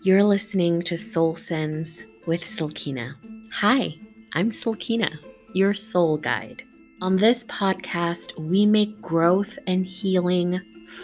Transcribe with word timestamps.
You're 0.00 0.22
listening 0.22 0.82
to 0.82 0.96
Soul 0.96 1.34
Sense 1.34 2.04
with 2.24 2.42
Silkina. 2.42 3.16
Hi, 3.52 3.96
I'm 4.32 4.52
Silkina, 4.52 5.18
your 5.54 5.74
soul 5.74 6.16
guide. 6.16 6.62
On 7.02 7.16
this 7.16 7.42
podcast, 7.44 8.38
we 8.38 8.64
make 8.64 9.02
growth 9.02 9.58
and 9.66 9.84
healing 9.84 10.60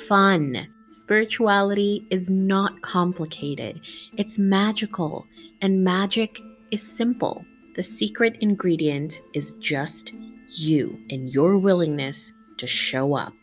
fun. 0.07 0.69
Spirituality 0.91 2.07
is 2.11 2.31
not 2.31 2.83
complicated, 2.83 3.81
it's 4.17 4.39
magical, 4.39 5.27
and 5.61 5.83
magic 5.83 6.39
is 6.71 6.81
simple. 6.81 7.45
The 7.75 7.83
secret 7.83 8.37
ingredient 8.43 9.23
is 9.33 9.55
just 9.59 10.13
you 10.51 11.01
and 11.11 11.35
your 11.35 11.59
willingness 11.59 12.33
to 12.59 12.69
show 12.69 13.15
up. 13.15 13.35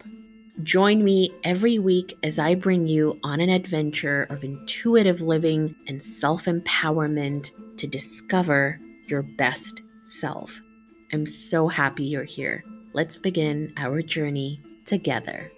Join 0.64 1.04
me 1.04 1.34
every 1.46 1.80
week 1.80 2.18
as 2.24 2.38
I 2.38 2.56
bring 2.56 2.86
you 2.86 3.18
on 3.24 3.40
an 3.40 3.50
adventure 3.50 4.28
of 4.30 4.44
intuitive 4.44 5.22
living 5.22 5.74
and 5.88 6.04
self 6.04 6.44
empowerment 6.44 7.52
to 7.78 7.88
discover 7.88 8.78
your 9.06 9.22
best 9.22 9.82
self. 10.04 10.62
I'm 11.14 11.26
so 11.26 11.70
happy 11.70 12.04
you're 12.04 12.26
here. 12.26 12.66
Let's 12.92 13.18
begin 13.18 13.74
our 13.78 14.02
journey 14.02 14.62
together. 14.86 15.50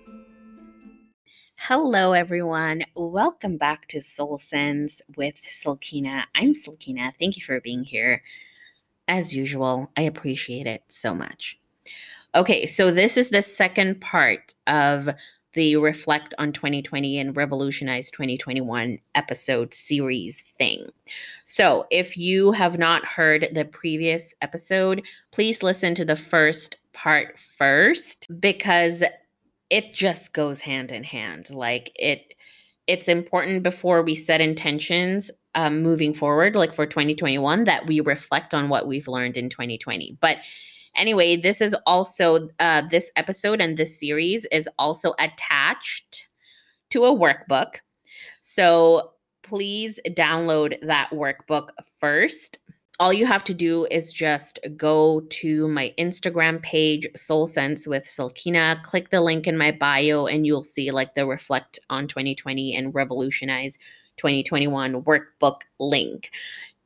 Hello, 1.55 2.13
everyone. 2.13 2.83
Welcome 2.95 3.57
back 3.57 3.87
to 3.89 4.01
Soul 4.01 4.37
Sense 4.37 5.01
with 5.17 5.41
Silkina. 5.41 6.25
I'm 6.35 6.53
Silkina. 6.53 7.13
Thank 7.19 7.35
you 7.35 7.43
for 7.43 7.59
being 7.59 7.83
here. 7.83 8.21
As 9.07 9.33
usual, 9.33 9.91
I 9.97 10.03
appreciate 10.03 10.67
it 10.67 10.83
so 10.87 11.15
much. 11.15 11.57
Okay, 12.35 12.65
so 12.65 12.89
this 12.89 13.15
is 13.15 13.29
the 13.29 13.43
second 13.43 14.01
part 14.01 14.55
of 14.65 15.09
the 15.53 15.75
Reflect 15.75 16.33
on 16.39 16.51
2020 16.51 17.19
and 17.19 17.37
Revolutionize 17.37 18.09
2021 18.09 18.97
episode 19.13 19.71
series 19.71 20.41
thing. 20.57 20.87
So, 21.43 21.85
if 21.91 22.17
you 22.17 22.51
have 22.53 22.79
not 22.79 23.05
heard 23.05 23.49
the 23.53 23.65
previous 23.65 24.33
episode, 24.41 25.03
please 25.31 25.61
listen 25.61 25.93
to 25.93 26.05
the 26.05 26.15
first 26.15 26.77
part 26.91 27.37
first 27.57 28.27
because 28.39 29.03
it 29.69 29.93
just 29.93 30.33
goes 30.33 30.59
hand 30.59 30.91
in 30.91 31.03
hand. 31.03 31.51
Like 31.51 31.91
it 31.95 32.33
it's 32.87 33.07
important 33.07 33.63
before 33.63 34.01
we 34.01 34.15
set 34.15 34.41
intentions 34.41 35.29
um, 35.55 35.81
moving 35.81 36.13
forward 36.13 36.55
like 36.55 36.73
for 36.73 36.85
2021 36.85 37.63
that 37.65 37.85
we 37.85 37.99
reflect 37.99 38.53
on 38.53 38.69
what 38.69 38.87
we've 38.87 39.07
learned 39.07 39.37
in 39.37 39.49
2020. 39.49 40.17
But 40.19 40.37
Anyway, 40.95 41.35
this 41.35 41.61
is 41.61 41.75
also 41.85 42.49
uh, 42.59 42.83
this 42.89 43.11
episode 43.15 43.61
and 43.61 43.77
this 43.77 43.99
series 43.99 44.45
is 44.51 44.69
also 44.77 45.13
attached 45.19 46.27
to 46.91 47.05
a 47.05 47.11
workbook. 47.11 47.77
So 48.41 49.13
please 49.41 49.99
download 50.09 50.79
that 50.85 51.09
workbook 51.11 51.69
first. 51.99 52.59
All 52.99 53.11
you 53.11 53.25
have 53.25 53.43
to 53.45 53.55
do 53.55 53.87
is 53.89 54.13
just 54.13 54.59
go 54.77 55.21
to 55.21 55.67
my 55.67 55.93
Instagram 55.97 56.61
page, 56.61 57.07
Soul 57.15 57.47
Sense 57.47 57.87
with 57.87 58.03
Silkina, 58.03 58.81
click 58.83 59.09
the 59.09 59.19
link 59.19 59.47
in 59.47 59.57
my 59.57 59.71
bio, 59.71 60.27
and 60.27 60.45
you'll 60.45 60.63
see 60.63 60.91
like 60.91 61.15
the 61.15 61.25
Reflect 61.25 61.79
on 61.89 62.07
2020 62.07 62.75
and 62.75 62.93
Revolutionize 62.93 63.79
2021 64.17 65.01
workbook 65.03 65.61
link 65.79 66.29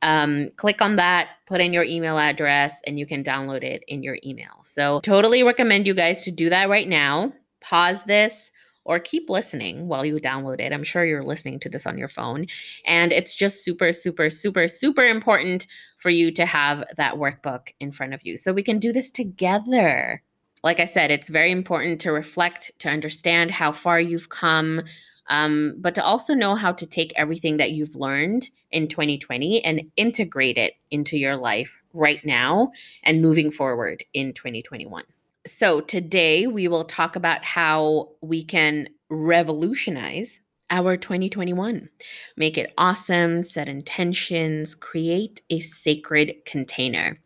um, 0.02 0.48
click 0.56 0.80
on 0.80 0.96
that, 0.96 1.28
put 1.46 1.60
in 1.60 1.72
your 1.72 1.84
email 1.84 2.18
address, 2.18 2.80
and 2.86 2.98
you 2.98 3.06
can 3.06 3.24
download 3.24 3.62
it 3.62 3.82
in 3.88 4.02
your 4.02 4.18
email. 4.24 4.60
So, 4.62 5.00
totally 5.00 5.42
recommend 5.42 5.86
you 5.86 5.94
guys 5.94 6.24
to 6.24 6.30
do 6.30 6.50
that 6.50 6.68
right 6.68 6.88
now. 6.88 7.32
Pause 7.60 8.04
this 8.04 8.50
or 8.88 8.98
keep 8.98 9.28
listening 9.28 9.86
while 9.86 10.04
you 10.04 10.16
download 10.16 10.60
it. 10.60 10.72
I'm 10.72 10.82
sure 10.82 11.04
you're 11.04 11.22
listening 11.22 11.60
to 11.60 11.68
this 11.68 11.86
on 11.86 11.98
your 11.98 12.08
phone. 12.08 12.46
And 12.86 13.12
it's 13.12 13.34
just 13.34 13.62
super, 13.62 13.92
super, 13.92 14.30
super, 14.30 14.66
super 14.66 15.04
important 15.04 15.66
for 15.98 16.08
you 16.08 16.32
to 16.32 16.46
have 16.46 16.82
that 16.96 17.16
workbook 17.16 17.68
in 17.80 17.92
front 17.92 18.14
of 18.14 18.24
you 18.24 18.38
so 18.38 18.52
we 18.52 18.62
can 18.62 18.78
do 18.78 18.90
this 18.90 19.10
together. 19.10 20.22
Like 20.64 20.80
I 20.80 20.86
said, 20.86 21.10
it's 21.10 21.28
very 21.28 21.52
important 21.52 22.00
to 22.00 22.12
reflect, 22.12 22.72
to 22.78 22.88
understand 22.88 23.50
how 23.50 23.72
far 23.72 24.00
you've 24.00 24.30
come, 24.30 24.82
um, 25.28 25.74
but 25.78 25.94
to 25.94 26.04
also 26.04 26.34
know 26.34 26.54
how 26.54 26.72
to 26.72 26.86
take 26.86 27.12
everything 27.16 27.58
that 27.58 27.72
you've 27.72 27.96
learned 27.96 28.50
in 28.70 28.88
2020 28.88 29.64
and 29.64 29.90
integrate 29.96 30.56
it 30.56 30.74
into 30.90 31.16
your 31.16 31.36
life 31.36 31.76
right 31.92 32.24
now 32.24 32.72
and 33.02 33.22
moving 33.22 33.50
forward 33.50 34.04
in 34.14 34.32
2021. 34.32 35.04
So, 35.46 35.80
today 35.80 36.46
we 36.46 36.68
will 36.68 36.84
talk 36.84 37.16
about 37.16 37.42
how 37.44 38.10
we 38.20 38.44
can 38.44 38.88
revolutionize 39.08 40.40
our 40.70 40.96
2021. 40.96 41.88
Make 42.36 42.58
it 42.58 42.72
awesome, 42.78 43.42
set 43.42 43.68
intentions, 43.68 44.74
create 44.74 45.42
a 45.50 45.60
sacred 45.60 46.34
container. 46.44 47.18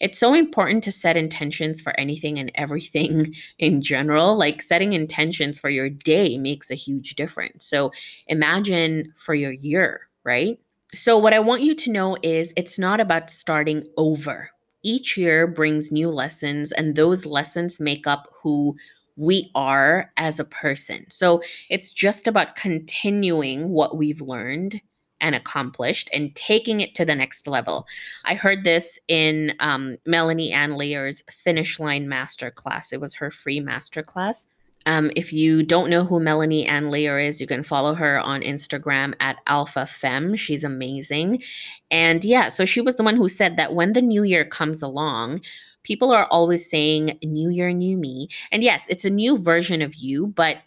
It's 0.00 0.18
so 0.18 0.34
important 0.34 0.84
to 0.84 0.92
set 0.92 1.16
intentions 1.16 1.80
for 1.80 1.98
anything 1.98 2.38
and 2.38 2.50
everything 2.54 3.34
in 3.58 3.82
general. 3.82 4.36
Like 4.36 4.62
setting 4.62 4.92
intentions 4.92 5.60
for 5.60 5.70
your 5.70 5.90
day 5.90 6.38
makes 6.38 6.70
a 6.70 6.74
huge 6.74 7.16
difference. 7.16 7.66
So 7.66 7.92
imagine 8.28 9.12
for 9.16 9.34
your 9.34 9.52
year, 9.52 10.08
right? 10.24 10.58
So, 10.94 11.18
what 11.18 11.34
I 11.34 11.40
want 11.40 11.62
you 11.62 11.74
to 11.74 11.90
know 11.90 12.16
is 12.22 12.52
it's 12.56 12.78
not 12.78 13.00
about 13.00 13.30
starting 13.30 13.84
over. 13.96 14.50
Each 14.82 15.16
year 15.16 15.46
brings 15.46 15.90
new 15.90 16.08
lessons, 16.10 16.70
and 16.72 16.94
those 16.94 17.26
lessons 17.26 17.80
make 17.80 18.06
up 18.06 18.32
who 18.40 18.76
we 19.16 19.50
are 19.54 20.12
as 20.16 20.38
a 20.38 20.44
person. 20.44 21.06
So 21.08 21.42
it's 21.70 21.90
just 21.90 22.26
about 22.26 22.56
continuing 22.56 23.70
what 23.70 23.96
we've 23.96 24.20
learned 24.20 24.80
and 25.20 25.34
accomplished 25.34 26.10
and 26.12 26.34
taking 26.34 26.80
it 26.80 26.94
to 26.94 27.04
the 27.04 27.14
next 27.14 27.46
level. 27.46 27.86
I 28.24 28.34
heard 28.34 28.64
this 28.64 28.98
in 29.08 29.54
um, 29.60 29.96
Melanie 30.04 30.52
Ann 30.52 30.76
Layer's 30.76 31.24
Finish 31.42 31.80
Line 31.80 32.06
Masterclass. 32.06 32.92
It 32.92 33.00
was 33.00 33.14
her 33.14 33.30
free 33.30 33.60
masterclass. 33.60 34.46
Um, 34.86 35.10
if 35.16 35.32
you 35.32 35.64
don't 35.64 35.90
know 35.90 36.04
who 36.04 36.20
Melanie 36.20 36.64
Ann 36.64 36.90
Layer 36.90 37.18
is, 37.18 37.40
you 37.40 37.46
can 37.48 37.64
follow 37.64 37.92
her 37.94 38.20
on 38.20 38.40
Instagram 38.42 39.14
at 39.18 39.38
Alpha 39.48 39.84
Femme. 39.84 40.36
She's 40.36 40.62
amazing. 40.62 41.42
And 41.90 42.24
yeah, 42.24 42.48
so 42.50 42.64
she 42.64 42.80
was 42.80 42.94
the 42.96 43.02
one 43.02 43.16
who 43.16 43.28
said 43.28 43.56
that 43.56 43.74
when 43.74 43.94
the 43.94 44.02
new 44.02 44.22
year 44.22 44.44
comes 44.44 44.82
along, 44.82 45.40
people 45.86 46.10
are 46.10 46.26
always 46.26 46.68
saying 46.68 47.16
new 47.22 47.48
year, 47.48 47.70
new 47.70 47.96
me. 47.96 48.28
And 48.50 48.62
yes, 48.62 48.86
it's 48.90 49.04
a 49.04 49.10
new 49.10 49.38
version 49.38 49.80
of 49.82 49.94
you, 49.94 50.26
but 50.26 50.58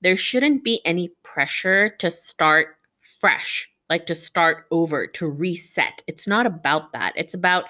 there 0.00 0.16
shouldn't 0.16 0.64
be 0.64 0.80
any 0.84 1.12
pressure 1.22 1.90
to 2.00 2.10
start 2.10 2.76
fresh, 3.20 3.70
like 3.88 4.04
to 4.06 4.16
start 4.16 4.66
over, 4.72 5.06
to 5.06 5.28
reset. 5.28 6.02
It's 6.08 6.26
not 6.26 6.44
about 6.44 6.92
that. 6.92 7.12
It's 7.14 7.34
about 7.34 7.66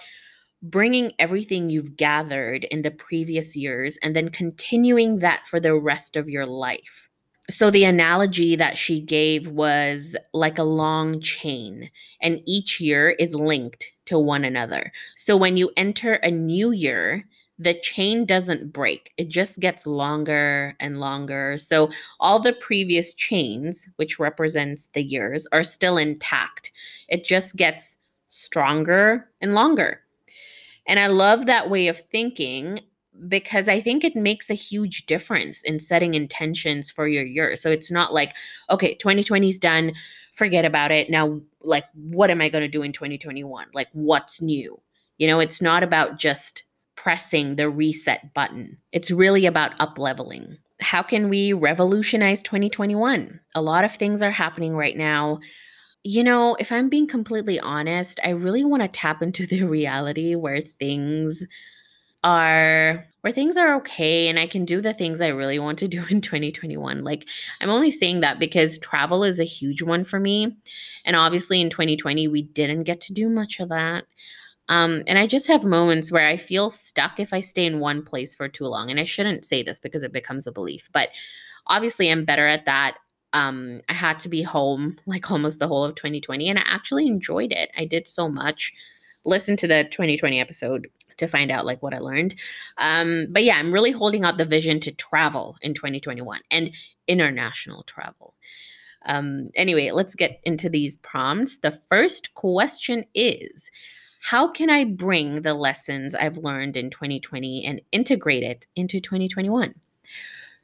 bringing 0.63 1.13
everything 1.19 1.69
you've 1.69 1.97
gathered 1.97 2.65
in 2.65 2.81
the 2.81 2.91
previous 2.91 3.55
years 3.55 3.99
and 4.03 4.17
then 4.17 4.31
continuing 4.31 5.19
that 5.19 5.47
for 5.47 5.61
the 5.61 5.75
rest 5.75 6.17
of 6.17 6.31
your 6.31 6.47
life. 6.47 7.11
So, 7.51 7.71
the 7.71 7.85
analogy 7.85 8.57
that 8.57 8.79
she 8.79 9.01
gave 9.01 9.49
was 9.49 10.17
like 10.33 10.59
a 10.59 10.63
long 10.63 11.21
chain, 11.21 11.91
and 12.23 12.41
each 12.47 12.81
year 12.81 13.11
is 13.11 13.35
linked 13.35 13.91
to 14.13 14.19
one 14.19 14.45
another. 14.45 14.93
So 15.17 15.39
when 15.39 15.57
you 15.57 15.71
enter 15.75 16.15
a 16.15 16.31
new 16.31 16.71
year, 16.71 17.25
the 17.59 17.73
chain 17.73 18.27
doesn't 18.27 18.71
break. 18.71 19.11
It 19.17 19.31
just 19.31 19.59
gets 19.59 19.87
longer 19.87 20.77
and 20.81 21.01
longer. 21.01 21.57
So 21.57 21.91
all 22.21 22.39
the 22.39 22.53
previous 22.53 23.15
chains, 23.15 23.89
which 23.97 24.19
represents 24.19 24.91
the 24.93 25.03
years, 25.03 25.47
are 25.51 25.63
still 25.63 25.97
intact. 25.97 26.73
It 27.09 27.25
just 27.25 27.57
gets 27.57 27.97
stronger 28.27 29.31
and 29.41 29.55
longer. 29.55 30.03
And 30.87 31.01
I 31.01 31.07
love 31.07 31.47
that 31.47 31.71
way 31.71 31.89
of 31.89 31.99
thinking 31.99 32.81
because 33.29 33.69
I 33.69 33.81
think 33.81 34.05
it 34.05 34.15
makes 34.15 34.51
a 34.51 34.55
huge 34.55 35.07
difference 35.07 35.63
in 35.63 35.81
setting 35.81 36.13
intentions 36.13 36.91
for 36.91 37.09
your 37.09 37.25
year. 37.25 37.57
So 37.57 37.71
it's 37.71 37.91
not 37.91 38.13
like, 38.13 38.35
okay, 38.69 38.95
2020 38.95 39.49
is 39.49 39.59
done 39.59 39.93
forget 40.35 40.65
about 40.65 40.91
it. 40.91 41.11
Now, 41.11 41.41
like, 41.65 41.85
what 41.95 42.31
am 42.31 42.41
I 42.41 42.49
going 42.49 42.63
to 42.63 42.69
do 42.69 42.83
in 42.83 42.93
2021? 42.93 43.69
Like, 43.73 43.89
what's 43.93 44.41
new? 44.41 44.81
You 45.19 45.27
know, 45.29 45.41
it's 45.41 45.63
not 45.63 45.83
about 45.83 46.19
just 46.19 46.65
pressing 46.97 47.57
the 47.57 47.69
reset 47.69 48.33
button, 48.35 48.79
it's 48.93 49.11
really 49.11 49.47
about 49.47 49.73
up 49.81 49.99
leveling. 49.99 50.59
How 50.81 51.03
can 51.03 51.29
we 51.29 51.53
revolutionize 51.53 52.43
2021? 52.43 53.41
A 53.55 53.63
lot 53.63 53.85
of 53.85 53.95
things 53.95 54.21
are 54.21 54.33
happening 54.33 54.77
right 54.77 54.97
now. 54.97 55.39
You 56.03 56.25
know, 56.25 56.57
if 56.59 56.73
I'm 56.73 56.89
being 56.89 57.07
completely 57.07 57.61
honest, 57.61 58.19
I 58.25 58.31
really 58.31 58.65
want 58.65 58.83
to 58.83 58.89
tap 58.89 59.23
into 59.23 59.47
the 59.47 59.63
reality 59.79 60.35
where 60.35 60.61
things 60.61 61.45
are 62.25 63.07
where 63.23 63.33
things 63.33 63.57
are 63.57 63.75
okay 63.77 64.29
and 64.29 64.39
I 64.39 64.47
can 64.47 64.65
do 64.65 64.81
the 64.81 64.95
things 64.95 65.21
I 65.21 65.29
really 65.29 65.59
want 65.59 65.79
to 65.81 65.89
do 65.89 66.05
in 66.11 66.21
2021. 66.21 67.03
Like, 67.03 67.27
I'm 67.61 67.71
only 67.71 67.91
saying 67.91 68.21
that 68.21 68.39
because 68.39 68.79
travel 68.79 69.25
is 69.25 69.41
a 69.41 69.45
huge 69.45 69.83
one 69.83 70.05
for 70.05 70.21
me. 70.21 70.57
And 71.05 71.17
obviously, 71.17 71.61
in 71.61 71.71
2020, 71.71 72.29
we 72.29 72.43
didn't 72.43 72.85
get 72.85 73.01
to 73.03 73.13
do 73.13 73.29
much 73.29 73.59
of 73.59 73.71
that. 73.71 74.05
Um, 74.69 75.03
and 75.07 75.19
I 75.19 75.27
just 75.27 75.49
have 75.49 75.65
moments 75.65 76.13
where 76.13 76.27
I 76.27 76.37
feel 76.37 76.71
stuck 76.71 77.19
if 77.19 77.33
I 77.33 77.41
stay 77.41 77.67
in 77.67 77.81
one 77.81 78.05
place 78.05 78.35
for 78.35 78.49
too 78.49 78.67
long. 78.67 78.91
And 78.91 79.01
I 79.01 79.05
shouldn't 79.05 79.45
say 79.45 79.63
this 79.63 79.79
because 79.79 80.03
it 80.03 80.13
becomes 80.13 80.47
a 80.47 80.53
belief, 80.53 80.89
but 80.93 81.09
obviously, 81.67 82.11
I'm 82.11 82.25
better 82.25 82.47
at 82.47 82.67
that 82.67 82.97
um, 83.33 83.81
I 83.89 83.95
had 83.95 84.21
to 84.21 84.29
be 84.29 84.43
home 84.43 84.99
like 85.07 85.31
almost 85.31 85.59
the 85.59 85.69
whole 85.69 85.85
of 85.85 85.95
2020, 85.95 86.49
and 86.49 86.59
I 86.59 86.63
actually 86.67 87.07
enjoyed 87.07 87.53
it. 87.53 87.71
I 87.77 87.85
did 87.85 88.07
so 88.07 88.29
much. 88.29 88.73
Listen 89.25 89.57
to 89.59 89.67
the 89.67 89.85
2020 89.85 90.41
episode 90.41 90.89
to 91.19 91.27
find 91.27 91.51
out 91.51 91.67
like 91.67 91.83
what 91.83 91.95
I 91.95 91.99
learned. 91.99 92.35
Um, 92.79 93.27
but 93.31 93.45
yeah, 93.45 93.57
I'm 93.57 93.73
really 93.73 93.93
holding 93.93 94.25
out 94.25 94.39
the 94.39 94.45
vision 94.45 94.81
to 94.81 94.93
travel 94.93 95.57
in 95.63 95.75
2021 95.75 96.41
and 96.51 96.71
international 97.07 97.85
travel. 97.85 98.35
Um, 99.05 99.51
anyway, 99.55 99.91
let's 99.91 100.15
get 100.15 100.41
into 100.45 100.69
these 100.69 100.97
prompts. 100.99 101.59
The 101.59 101.81
first 101.89 102.35
question 102.35 103.05
is 103.15 103.71
How 104.21 104.49
can 104.49 104.71
I 104.71 104.85
bring 104.85 105.43
the 105.43 105.55
lessons 105.55 106.15
I've 106.15 106.39
learned 106.39 106.77
in 106.77 106.91
2020 106.91 107.65
and 107.65 107.81
integrate 107.91 108.43
it 108.43 108.67
into 108.77 109.01
2021? 109.01 109.75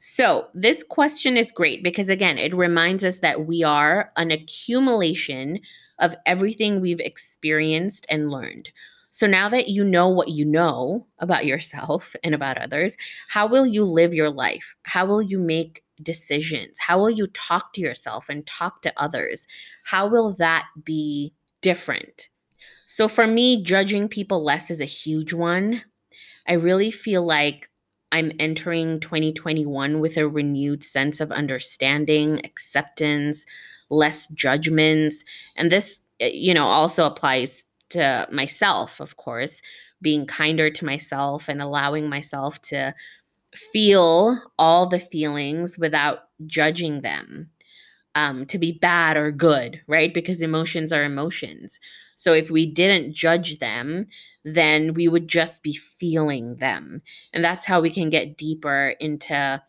So, 0.01 0.47
this 0.53 0.81
question 0.81 1.35
is 1.35 1.51
great 1.51 1.83
because, 1.83 2.07
again, 2.07 2.37
it 2.37 2.55
reminds 2.55 3.03
us 3.03 3.19
that 3.19 3.45
we 3.45 3.63
are 3.63 4.13
an 4.15 4.31
accumulation 4.31 5.59
of 5.99 6.15
everything 6.25 6.81
we've 6.81 6.99
experienced 6.99 8.05
and 8.09 8.31
learned. 8.31 8.71
So, 9.11 9.25
now 9.25 9.49
that 9.49 9.69
you 9.69 9.83
know 9.83 10.07
what 10.07 10.29
you 10.29 10.45
know 10.45 11.07
about 11.19 11.45
yourself 11.45 12.15
and 12.23 12.35
about 12.35 12.57
others, 12.57 12.95
how 13.27 13.47
will 13.47 13.65
you 13.65 13.83
live 13.83 14.13
your 14.13 14.29
life? 14.29 14.75
How 14.83 15.05
will 15.05 15.21
you 15.21 15.39
make 15.39 15.83
decisions? 16.01 16.77
How 16.79 16.99
will 16.99 17.09
you 17.09 17.27
talk 17.27 17.73
to 17.73 17.81
yourself 17.81 18.29
and 18.29 18.45
talk 18.45 18.81
to 18.83 18.93
others? 18.97 19.47
How 19.83 20.07
will 20.07 20.33
that 20.33 20.67
be 20.83 21.33
different? 21.61 22.29
So, 22.87 23.07
for 23.07 23.27
me, 23.27 23.63
judging 23.63 24.07
people 24.07 24.43
less 24.43 24.71
is 24.71 24.81
a 24.81 24.85
huge 24.85 25.33
one. 25.33 25.83
I 26.47 26.53
really 26.53 26.91
feel 26.91 27.23
like 27.23 27.69
I'm 28.11 28.31
entering 28.39 28.99
2021 28.99 29.99
with 29.99 30.17
a 30.17 30.27
renewed 30.27 30.83
sense 30.83 31.19
of 31.19 31.31
understanding, 31.31 32.41
acceptance, 32.43 33.45
less 33.89 34.27
judgments. 34.27 35.23
And 35.55 35.71
this, 35.71 36.01
eh, 36.19 36.31
you 36.33 36.53
know, 36.53 36.65
also 36.65 37.05
applies 37.05 37.65
to 37.89 38.27
myself, 38.31 38.99
of 38.99 39.17
course, 39.17 39.61
being 40.01 40.25
kinder 40.25 40.69
to 40.69 40.85
myself 40.85 41.49
and 41.49 41.61
allowing 41.61 42.07
myself 42.09 42.61
to 42.61 42.93
feel 43.55 44.41
all 44.57 44.87
the 44.87 44.99
feelings 44.99 45.77
without 45.77 46.19
judging 46.45 47.01
them 47.01 47.49
um, 48.15 48.45
to 48.45 48.57
be 48.57 48.73
bad 48.73 49.17
or 49.17 49.31
good, 49.31 49.81
right? 49.87 50.13
Because 50.13 50.41
emotions 50.41 50.91
are 50.91 51.03
emotions. 51.03 51.79
So 52.15 52.33
if 52.33 52.49
we 52.49 52.65
didn't 52.65 53.13
judge 53.13 53.59
them, 53.59 54.07
then 54.43 54.93
we 54.93 55.07
would 55.07 55.27
just 55.27 55.63
be 55.63 55.73
feeling 55.73 56.55
them. 56.57 57.01
And 57.33 57.43
that's 57.43 57.65
how 57.65 57.81
we 57.81 57.89
can 57.89 58.09
get 58.09 58.37
deeper 58.37 58.95
into 58.99 59.61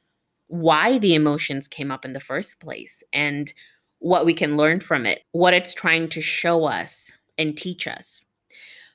why 0.49 0.99
the 0.99 1.15
emotions 1.15 1.69
came 1.69 1.93
up 1.93 2.05
in 2.05 2.13
the 2.13 2.19
first 2.19 2.59
place 2.59 3.05
and 3.13 3.53
what 4.01 4.27
we 4.27 4.35
can 4.35 4.57
learn 4.57 4.81
from 4.81 5.07
it, 5.07 5.23
what 5.33 5.55
it's 5.55 5.73
trying 5.73 6.09
to 6.09 6.21
show 6.21 6.65
us 6.65 7.13
and 7.39 7.57
teach 7.57 7.87
us. 7.87 8.25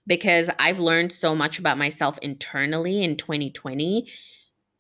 Because 0.06 0.50
I've 0.60 0.80
learned 0.80 1.12
so 1.12 1.34
much 1.34 1.58
about 1.58 1.80
myself 1.80 2.20
internally 2.22 3.04
in 3.04 3.18
2020 3.18 4.08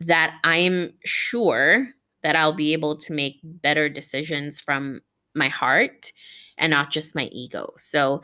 that 0.01 0.35
I'm 0.43 0.93
sure 1.03 1.87
that 2.21 2.35
I'll 2.35 2.53
be 2.53 2.73
able 2.73 2.97
to 2.97 3.13
make 3.13 3.39
better 3.43 3.87
decisions 3.87 4.59
from 4.59 5.01
my 5.33 5.47
heart 5.47 6.11
and 6.57 6.71
not 6.71 6.91
just 6.91 7.15
my 7.15 7.25
ego. 7.25 7.73
So 7.77 8.21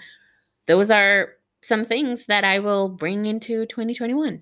those 0.65 0.91
are 0.91 1.33
some 1.61 1.83
things 1.83 2.25
that 2.25 2.43
I 2.43 2.59
will 2.59 2.89
bring 2.89 3.25
into 3.25 3.65
2021. 3.67 4.41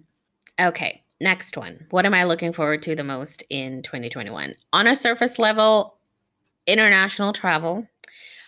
Okay, 0.60 1.04
next 1.20 1.58
one. 1.58 1.86
What 1.90 2.06
am 2.06 2.14
I 2.14 2.24
looking 2.24 2.54
forward 2.54 2.82
to 2.84 2.96
the 2.96 3.04
most 3.04 3.44
in 3.50 3.84
2021? 3.84 4.56
On 4.74 4.88
a 4.88 4.96
surface 4.96 5.40
level, 5.40 5.99
international 6.72 7.34
travel. 7.34 7.88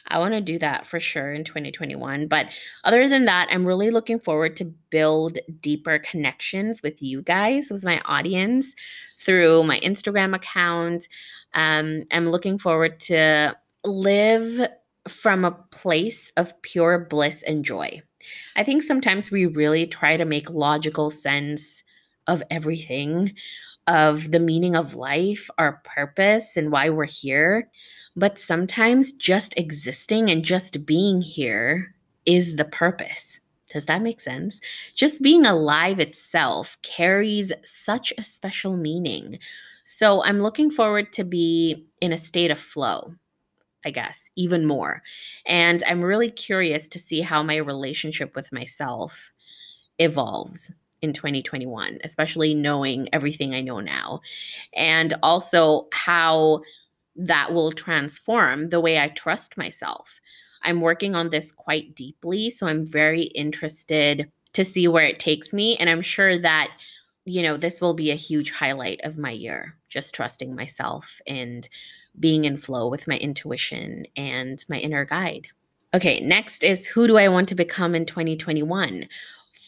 I 0.07 0.19
want 0.19 0.33
to 0.33 0.41
do 0.41 0.59
that 0.59 0.85
for 0.85 1.00
sure 1.00 1.31
in 1.31 1.44
2021. 1.44 2.27
But 2.27 2.47
other 2.83 3.07
than 3.07 3.25
that, 3.25 3.47
I'm 3.51 3.65
really 3.65 3.91
looking 3.91 4.19
forward 4.19 4.56
to 4.57 4.65
build 4.89 5.39
deeper 5.62 6.00
connections 6.00 6.81
with 6.81 7.01
you 7.01 7.21
guys, 7.21 7.69
with 7.69 7.83
my 7.83 8.01
audience 8.06 8.75
through 9.19 9.63
my 9.63 9.79
Instagram 9.79 10.35
account. 10.35 11.07
Um, 11.53 12.03
I'm 12.12 12.29
looking 12.29 12.57
forward 12.57 13.00
to 13.01 13.56
live 13.85 14.69
from 15.07 15.45
a 15.45 15.51
place 15.71 16.31
of 16.38 16.59
pure 16.62 17.07
bliss 17.09 17.44
and 17.44 17.65
joy. 17.65 18.01
I 18.56 18.63
think 18.63 18.83
sometimes 18.83 19.31
we 19.31 19.45
really 19.45 19.88
try 19.88 20.17
to 20.17 20.25
make 20.25 20.50
logical 20.50 21.09
sense 21.09 21.83
of 22.27 22.44
everything, 22.51 23.33
of 23.88 24.31
the 24.31 24.39
meaning 24.39 24.75
of 24.75 24.94
life, 24.94 25.50
our 25.57 25.81
purpose, 25.83 26.56
and 26.56 26.71
why 26.71 26.89
we're 26.89 27.06
here. 27.06 27.69
But 28.16 28.40
sometimes 28.40 29.13
just 29.13 29.58
existing 29.58 30.30
and 30.30 30.44
just 30.44 30.86
being 30.86 31.22
here 31.22 31.96
is 32.25 32.56
the 32.56 32.66
purpose. 32.66 33.40
Does 33.69 33.86
that 33.86 34.02
make 34.02 34.19
sense? 34.19 34.60
Just 34.96 35.22
being 35.22 35.46
alive 35.46 36.00
itself 36.00 36.78
carries 36.81 37.54
such 37.63 38.13
a 38.18 38.24
special 38.24 38.75
meaning. 38.75 39.40
So 39.86 40.24
I'm 40.24 40.42
looking 40.42 40.69
forward 40.69 41.13
to 41.13 41.24
be 41.24 41.88
in 42.02 42.12
a 42.12 42.18
state 42.18 42.52
of 42.52 42.60
flow, 42.60 43.13
I 43.86 43.92
guess, 43.92 44.30
even 44.36 44.66
more. 44.66 45.02
And 45.46 45.84
I'm 45.88 46.02
really 46.02 46.30
curious 46.30 46.88
to 46.90 47.00
see 47.00 47.22
how 47.22 47.44
my 47.44 47.56
relationship 47.56 48.36
with 48.36 48.52
myself 48.52 49.31
evolves 50.00 50.72
in 51.02 51.13
2021, 51.13 52.00
especially 52.04 52.54
knowing 52.54 53.08
everything 53.13 53.56
I 53.56 53.62
know 53.62 53.80
now. 53.80 54.22
And 54.75 55.13
also 55.24 55.88
how 55.94 56.62
that 57.16 57.54
will 57.54 57.72
transform 57.72 58.69
the 58.69 58.80
way 58.80 59.00
I 59.00 59.10
trust 59.10 59.58
myself. 59.58 60.19
I'm 60.63 60.81
working 60.81 61.16
on 61.16 61.30
this 61.30 61.52
quite 61.52 61.96
deeply, 61.96 62.50
so 62.50 62.68
I'm 62.68 62.86
very 62.86 63.24
interested 63.24 64.31
to 64.54 64.66
see 64.66 64.88
where 64.88 65.06
it 65.06 65.19
takes 65.19 65.54
me. 65.54 65.75
And 65.78 65.90
I'm 65.90 66.02
sure 66.02 66.38
that, 66.40 66.72
you 67.25 67.42
know, 67.42 67.58
this 67.58 67.81
will 67.81 67.94
be 67.94 68.12
a 68.12 68.16
huge 68.16 68.52
highlight 68.52 69.02
of 69.04 69.18
my 69.18 69.31
year, 69.31 69.75
just 69.90 70.13
trusting 70.13 70.56
myself 70.56 71.22
and 71.25 71.68
being 72.19 72.46
in 72.46 72.58
flow 72.58 72.90
with 72.90 73.08
my 73.08 73.18
intuition 73.18 74.06
and 74.16 74.63
my 74.69 74.78
inner 74.78 75.06
guide. 75.06 75.48
Okay, 75.94 76.19
next 76.22 76.63
is 76.63 76.86
who 76.86 77.08
do 77.08 77.18
I 77.18 77.28
want 77.28 77.50
to 77.50 77.56
become 77.56 77.96
in 77.96 78.06
2021? 78.06 79.08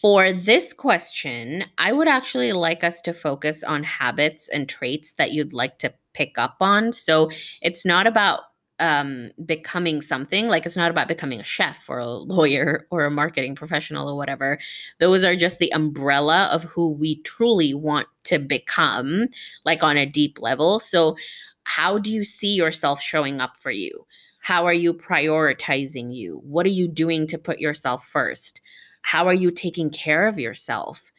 For 0.00 0.32
this 0.32 0.72
question, 0.72 1.64
I 1.78 1.92
would 1.92 2.08
actually 2.08 2.52
like 2.52 2.84
us 2.84 3.00
to 3.02 3.12
focus 3.12 3.62
on 3.62 3.84
habits 3.84 4.48
and 4.48 4.68
traits 4.68 5.12
that 5.14 5.32
you'd 5.32 5.52
like 5.52 5.78
to 5.80 5.94
pick 6.14 6.38
up 6.38 6.56
on. 6.60 6.92
So 6.92 7.30
it's 7.62 7.84
not 7.84 8.06
about 8.06 8.40
um, 8.80 9.30
becoming 9.44 10.02
something. 10.02 10.48
Like 10.48 10.66
it's 10.66 10.76
not 10.76 10.90
about 10.90 11.08
becoming 11.08 11.40
a 11.40 11.44
chef 11.44 11.84
or 11.88 11.98
a 11.98 12.06
lawyer 12.06 12.86
or 12.90 13.04
a 13.04 13.10
marketing 13.10 13.54
professional 13.54 14.08
or 14.08 14.16
whatever. 14.16 14.58
Those 15.00 15.24
are 15.24 15.36
just 15.36 15.58
the 15.58 15.72
umbrella 15.72 16.48
of 16.52 16.64
who 16.64 16.90
we 16.90 17.20
truly 17.22 17.74
want 17.74 18.08
to 18.24 18.38
become, 18.38 19.28
like 19.64 19.82
on 19.82 19.96
a 19.96 20.06
deep 20.06 20.40
level. 20.40 20.80
So 20.80 21.16
how 21.64 21.98
do 21.98 22.10
you 22.10 22.24
see 22.24 22.54
yourself 22.54 23.00
showing 23.00 23.40
up 23.40 23.56
for 23.56 23.70
you? 23.70 24.06
How 24.40 24.66
are 24.66 24.74
you 24.74 24.92
prioritizing 24.92 26.14
you? 26.14 26.42
What 26.44 26.66
are 26.66 26.70
you 26.70 26.86
doing 26.86 27.26
to 27.28 27.38
put 27.38 27.60
yourself 27.60 28.06
first? 28.06 28.60
How 29.04 29.26
are 29.28 29.34
you 29.34 29.50
taking 29.50 29.90
care 29.90 30.26
of 30.26 30.38
yourself? 30.38 31.12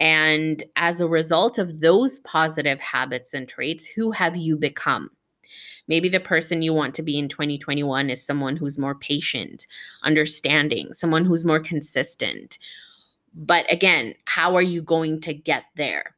And 0.00 0.62
as 0.74 1.00
a 1.00 1.06
result 1.06 1.56
of 1.58 1.80
those 1.80 2.18
positive 2.20 2.80
habits 2.80 3.32
and 3.32 3.48
traits, 3.48 3.84
who 3.84 4.10
have 4.10 4.36
you 4.36 4.56
become? 4.56 5.10
Maybe 5.86 6.08
the 6.08 6.20
person 6.20 6.62
you 6.62 6.74
want 6.74 6.94
to 6.96 7.02
be 7.02 7.16
in 7.16 7.28
2021 7.28 8.10
is 8.10 8.24
someone 8.24 8.56
who's 8.56 8.76
more 8.76 8.96
patient, 8.96 9.66
understanding, 10.02 10.92
someone 10.92 11.24
who's 11.24 11.44
more 11.44 11.60
consistent. 11.60 12.58
But 13.32 13.70
again, 13.72 14.14
how 14.26 14.56
are 14.56 14.62
you 14.62 14.82
going 14.82 15.20
to 15.22 15.32
get 15.32 15.62
there? 15.76 16.16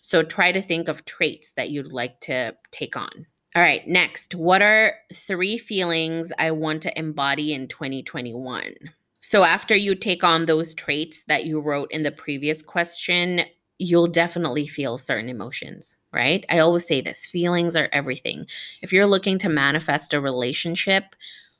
So 0.00 0.22
try 0.22 0.52
to 0.52 0.62
think 0.62 0.88
of 0.88 1.04
traits 1.04 1.50
that 1.52 1.70
you'd 1.70 1.92
like 1.92 2.20
to 2.20 2.54
take 2.70 2.96
on. 2.96 3.26
All 3.56 3.62
right, 3.62 3.86
next, 3.88 4.36
what 4.36 4.62
are 4.62 4.94
three 5.12 5.58
feelings 5.58 6.30
I 6.38 6.52
want 6.52 6.82
to 6.84 6.96
embody 6.98 7.52
in 7.52 7.66
2021? 7.66 8.74
So 9.20 9.44
after 9.44 9.76
you 9.76 9.94
take 9.94 10.24
on 10.24 10.46
those 10.46 10.74
traits 10.74 11.24
that 11.24 11.44
you 11.44 11.60
wrote 11.60 11.90
in 11.92 12.02
the 12.02 12.10
previous 12.10 12.62
question, 12.62 13.42
you'll 13.78 14.06
definitely 14.06 14.66
feel 14.66 14.98
certain 14.98 15.28
emotions, 15.28 15.96
right? 16.12 16.44
I 16.48 16.58
always 16.58 16.86
say 16.86 17.00
this 17.00 17.26
feelings 17.26 17.76
are 17.76 17.88
everything. 17.92 18.46
If 18.82 18.92
you're 18.92 19.06
looking 19.06 19.38
to 19.38 19.48
manifest 19.48 20.12
a 20.14 20.20
relationship, 20.20 21.04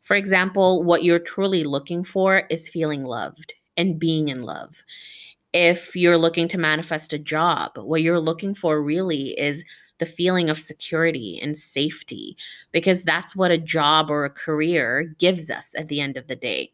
for 0.03 0.17
example, 0.17 0.83
what 0.83 1.05
you're 1.05 1.19
truly 1.19 1.65
looking 1.65 2.03
for 2.05 2.45
is 2.51 2.69
feeling 2.69 3.05
loved 3.05 3.53
and 3.77 3.99
being 3.99 4.29
in 4.29 4.43
love 4.43 4.83
if 5.53 5.97
you're 5.97 6.19
looking 6.19 6.49
to 6.49 6.59
manifest 6.59 7.13
a 7.13 7.19
job, 7.19 7.73
what 7.77 8.03
you're 8.03 8.21
looking 8.21 8.55
for 8.55 8.83
really 8.83 9.31
is 9.39 9.65
the 9.99 10.07
feeling 10.07 10.49
of 10.49 10.59
security 10.59 11.39
and 11.43 11.57
safety, 11.57 12.37
because 12.73 13.03
that's 13.03 13.37
what 13.37 13.51
a 13.51 13.59
job 13.59 14.11
or 14.11 14.25
a 14.25 14.31
career 14.31 15.15
gives 15.19 15.51
us 15.51 15.75
at 15.77 15.89
the 15.89 16.01
end 16.01 16.17
of 16.17 16.27
the 16.27 16.37
day. 16.37 16.73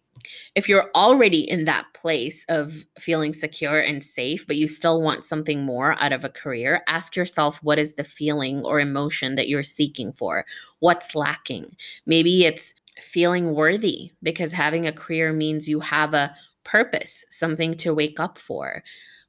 If 0.55 0.69
you're 0.69 0.91
already 0.95 1.41
in 1.41 1.65
that 1.65 1.87
place 1.95 2.45
of 2.49 2.85
feeling 2.99 3.33
secure 3.33 3.81
and 3.81 4.03
safe, 4.03 4.47
but 4.47 4.57
you 4.57 4.69
still 4.69 5.03
want 5.03 5.27
something 5.27 5.65
more 5.65 6.01
out 6.03 6.13
of 6.13 6.25
a 6.25 6.29
career, 6.29 6.83
ask 6.87 7.17
yourself 7.17 7.59
what 7.63 7.79
is 7.79 7.95
the 7.95 8.05
feeling 8.05 8.65
or 8.65 8.81
emotion 8.81 9.35
that 9.35 9.49
you're 9.49 9.63
seeking 9.63 10.13
for? 10.13 10.45
What's 10.81 11.15
lacking? 11.15 11.77
Maybe 12.07 12.45
it's 12.45 12.75
feeling 13.01 13.55
worthy 13.55 14.13
because 14.23 14.53
having 14.53 14.87
a 14.87 14.93
career 14.93 15.33
means 15.33 15.69
you 15.69 15.81
have 15.81 16.15
a 16.15 16.35
purpose, 16.65 17.25
something 17.31 17.77
to 17.79 17.95
wake 17.95 18.19
up 18.19 18.39
for, 18.39 18.83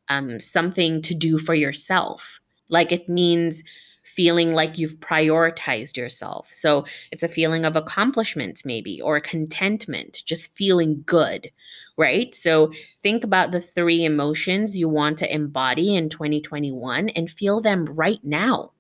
um, 0.10 0.40
something 0.40 1.02
to 1.04 1.14
do 1.14 1.38
for 1.38 1.54
yourself. 1.54 2.40
Like 2.70 2.92
it 2.92 3.08
means 3.08 3.64
feeling 4.16 4.54
like 4.54 4.78
you've 4.78 4.96
prioritized 4.96 5.98
yourself. 5.98 6.48
So 6.52 6.86
it's 7.12 7.24
a 7.24 7.28
feeling 7.28 7.66
of 7.66 7.76
accomplishment, 7.76 8.64
maybe, 8.66 9.02
or 9.02 9.20
contentment, 9.20 10.24
just 10.26 10.56
feeling 10.56 11.04
good, 11.06 11.52
right? 11.98 12.34
So 12.34 12.72
think 13.02 13.24
about 13.24 13.52
the 13.52 13.62
three 13.62 14.06
emotions 14.06 14.78
you 14.78 14.90
want 14.90 15.18
to 15.20 15.34
embody 15.34 15.96
in 15.96 16.10
2021 16.10 17.10
and 17.10 17.30
feel 17.30 17.62
them 17.62 17.86
right 17.86 18.24
now. 18.24 18.72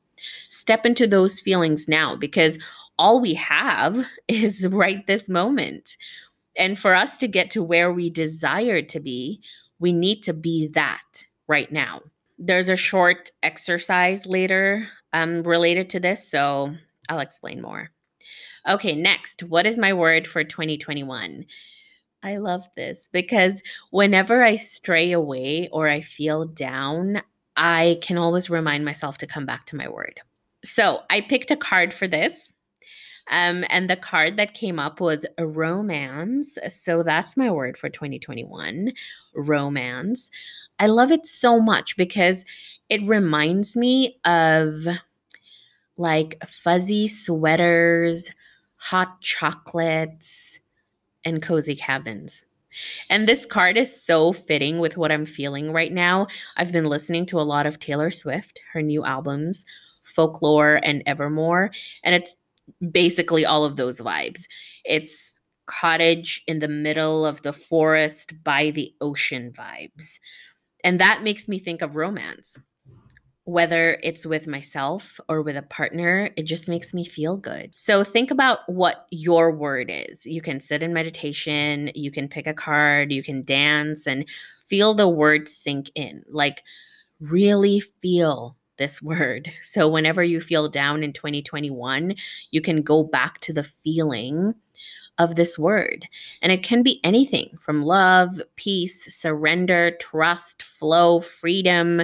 Step 0.50 0.86
into 0.86 1.06
those 1.06 1.40
feelings 1.40 1.88
now 1.88 2.16
because 2.16 2.58
all 2.98 3.20
we 3.20 3.34
have 3.36 4.06
is 4.28 4.66
right 4.68 5.06
this 5.08 5.30
moment. 5.30 5.98
And 6.56 6.80
for 6.80 6.96
us 6.96 7.18
to 7.20 7.28
get 7.28 7.52
to 7.52 7.62
where 7.62 7.94
we 7.94 8.10
desire 8.10 8.82
to 8.82 9.00
be, 9.00 9.42
we 9.80 9.94
need 9.94 10.24
to 10.24 10.34
be 10.34 10.68
that 10.70 11.26
right 11.48 11.72
now. 11.72 12.02
There's 12.40 12.70
a 12.70 12.76
short 12.76 13.32
exercise 13.44 14.26
later 14.26 14.88
um, 15.14 15.44
related 15.44 15.90
to 15.92 16.00
this, 16.00 16.30
so 16.30 16.76
I'll 17.10 17.20
explain 17.20 17.62
more. 17.62 17.92
Okay, 18.68 18.96
next, 18.96 19.44
what 19.44 19.66
is 19.66 19.78
my 19.78 19.94
word 19.94 20.28
for 20.28 20.44
2021? 20.44 21.46
I 22.24 22.38
love 22.38 22.68
this 22.76 23.10
because 23.12 23.62
whenever 23.92 24.44
I 24.44 24.56
stray 24.56 25.12
away 25.12 25.70
or 25.72 25.88
I 25.88 26.02
feel 26.02 26.46
down, 26.46 27.22
I 27.56 28.00
can 28.02 28.18
always 28.18 28.50
remind 28.50 28.86
myself 28.86 29.18
to 29.20 29.28
come 29.28 29.46
back 29.46 29.66
to 29.68 29.76
my 29.76 29.88
word. 29.88 30.20
So 30.66 31.02
I 31.10 31.22
picked 31.22 31.52
a 31.52 31.56
card 31.58 31.94
for 31.94 32.08
this. 32.08 32.54
Um, 33.30 33.66
and 33.70 33.90
the 33.90 33.98
card 33.98 34.38
that 34.38 34.54
came 34.54 34.80
up 34.80 35.02
was 35.02 35.26
romance. 35.38 36.58
So 36.70 37.04
that's 37.04 37.36
my 37.36 37.52
word 37.52 37.78
for 37.78 37.90
2021 37.90 38.94
romance. 39.36 40.30
I 40.80 40.88
love 40.88 41.12
it 41.12 41.26
so 41.26 41.60
much 41.60 41.98
because 41.98 42.46
it 42.90 43.06
reminds 43.08 43.76
me 43.76 44.20
of 44.26 44.86
like 45.98 46.42
fuzzy 46.48 47.08
sweaters, 47.08 48.30
hot 48.76 49.22
chocolates, 49.22 50.60
and 51.26 51.42
cozy 51.42 51.76
cabins. 51.76 52.44
And 53.10 53.28
this 53.28 53.46
card 53.46 53.78
is 53.78 54.02
so 54.02 54.34
fitting 54.34 54.80
with 54.80 54.98
what 54.98 55.12
I'm 55.12 55.26
feeling 55.26 55.74
right 55.74 55.92
now. 55.92 56.28
I've 56.58 56.72
been 56.72 56.86
listening 56.86 57.26
to 57.28 57.40
a 57.40 57.42
lot 57.42 57.66
of 57.66 57.80
Taylor 57.80 58.12
Swift, 58.12 58.60
her 58.74 58.82
new 58.82 59.04
albums, 59.04 59.66
Folklore 60.04 60.80
and 60.84 61.04
Evermore, 61.06 61.72
and 62.04 62.16
it's 62.16 62.36
basically 62.92 63.46
all 63.46 63.66
of 63.66 63.76
those 63.76 64.00
vibes. 64.00 64.44
It's 64.86 65.40
cottage 65.66 66.44
in 66.48 66.60
the 66.60 66.68
middle 66.68 67.26
of 67.26 67.42
the 67.42 67.54
forest 67.54 68.34
by 68.44 68.72
the 68.72 68.94
ocean 69.02 69.52
vibes. 69.52 70.20
And 70.84 71.00
that 71.02 71.24
makes 71.24 71.48
me 71.48 71.60
think 71.60 71.82
of 71.82 71.96
romance. 71.96 72.58
Whether 73.48 73.98
it's 74.04 74.26
with 74.26 74.46
myself 74.46 75.22
or 75.30 75.42
with 75.42 75.56
a 75.56 75.62
partner, 75.62 76.30
it 76.36 76.44
just 76.44 76.68
makes 76.68 76.94
me 76.94 77.06
feel 77.06 77.38
good. 77.38 77.72
So 77.76 78.04
think 78.04 78.30
about 78.30 78.60
what 78.68 79.08
your 79.10 79.52
word 79.52 79.90
is. 79.90 80.26
You 80.26 80.42
can 80.42 80.60
sit 80.60 80.84
in 80.84 80.94
meditation, 80.94 81.90
you 81.96 82.12
can 82.12 82.28
pick 82.28 82.46
a 82.46 82.54
card, 82.54 83.12
you 83.12 83.24
can 83.24 83.46
dance 83.46 84.06
and 84.06 84.26
feel 84.68 84.94
the 84.94 85.08
word 85.08 85.48
sink 85.48 85.90
in. 85.96 86.24
Like, 86.30 86.64
really 87.22 87.80
feel 87.80 88.58
this 88.78 89.02
word. 89.02 89.50
So, 89.62 89.88
whenever 89.88 90.24
you 90.24 90.42
feel 90.42 90.70
down 90.70 91.04
in 91.04 91.14
2021, 91.14 92.16
you 92.52 92.62
can 92.62 92.82
go 92.82 93.04
back 93.04 93.40
to 93.42 93.54
the 93.54 93.64
feeling 93.64 94.54
of 95.18 95.36
this 95.36 95.58
word. 95.58 96.08
And 96.42 96.52
it 96.52 96.64
can 96.64 96.84
be 96.84 97.00
anything 97.04 97.58
from 97.60 97.84
love, 97.84 98.40
peace, 98.56 99.16
surrender, 99.16 99.92
trust, 100.00 100.62
flow, 100.62 101.20
freedom, 101.20 102.04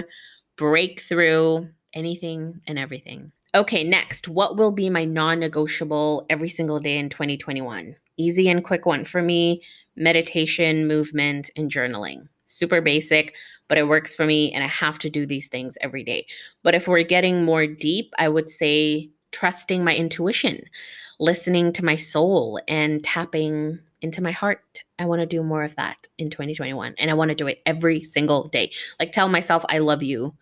breakthrough, 0.56 1.68
anything 1.92 2.60
and 2.66 2.78
everything. 2.78 3.32
Okay, 3.54 3.84
next, 3.84 4.26
what 4.26 4.56
will 4.56 4.72
be 4.72 4.90
my 4.90 5.04
non 5.04 5.38
negotiable 5.38 6.26
every 6.28 6.48
single 6.48 6.80
day 6.80 6.98
in 6.98 7.08
2021? 7.08 7.96
Easy 8.16 8.48
and 8.48 8.64
quick 8.64 8.86
one 8.86 9.04
for 9.04 9.22
me 9.22 9.62
meditation, 9.96 10.88
movement, 10.88 11.50
and 11.56 11.70
journaling. 11.70 12.28
Super 12.46 12.80
basic, 12.80 13.34
but 13.68 13.78
it 13.78 13.88
works 13.88 14.14
for 14.14 14.26
me 14.26 14.52
and 14.52 14.62
I 14.62 14.66
have 14.66 14.98
to 15.00 15.10
do 15.10 15.24
these 15.26 15.48
things 15.48 15.78
every 15.80 16.04
day. 16.04 16.26
But 16.62 16.74
if 16.74 16.88
we're 16.88 17.04
getting 17.04 17.44
more 17.44 17.66
deep, 17.66 18.12
I 18.18 18.28
would 18.28 18.50
say 18.50 19.10
trusting 19.32 19.84
my 19.84 19.94
intuition, 19.94 20.64
listening 21.18 21.72
to 21.74 21.84
my 21.84 21.96
soul 21.96 22.60
and 22.68 23.02
tapping 23.02 23.78
into 24.00 24.22
my 24.22 24.32
heart. 24.32 24.83
I 24.98 25.06
want 25.06 25.20
to 25.20 25.26
do 25.26 25.42
more 25.42 25.64
of 25.64 25.76
that 25.76 26.08
in 26.18 26.30
2021 26.30 26.94
and 26.98 27.10
I 27.10 27.14
want 27.14 27.30
to 27.30 27.34
do 27.34 27.46
it 27.46 27.60
every 27.66 28.02
single 28.02 28.48
day. 28.48 28.72
Like 29.00 29.12
tell 29.12 29.28
myself 29.28 29.64
I 29.68 29.78
love 29.78 30.02
you 30.02 30.34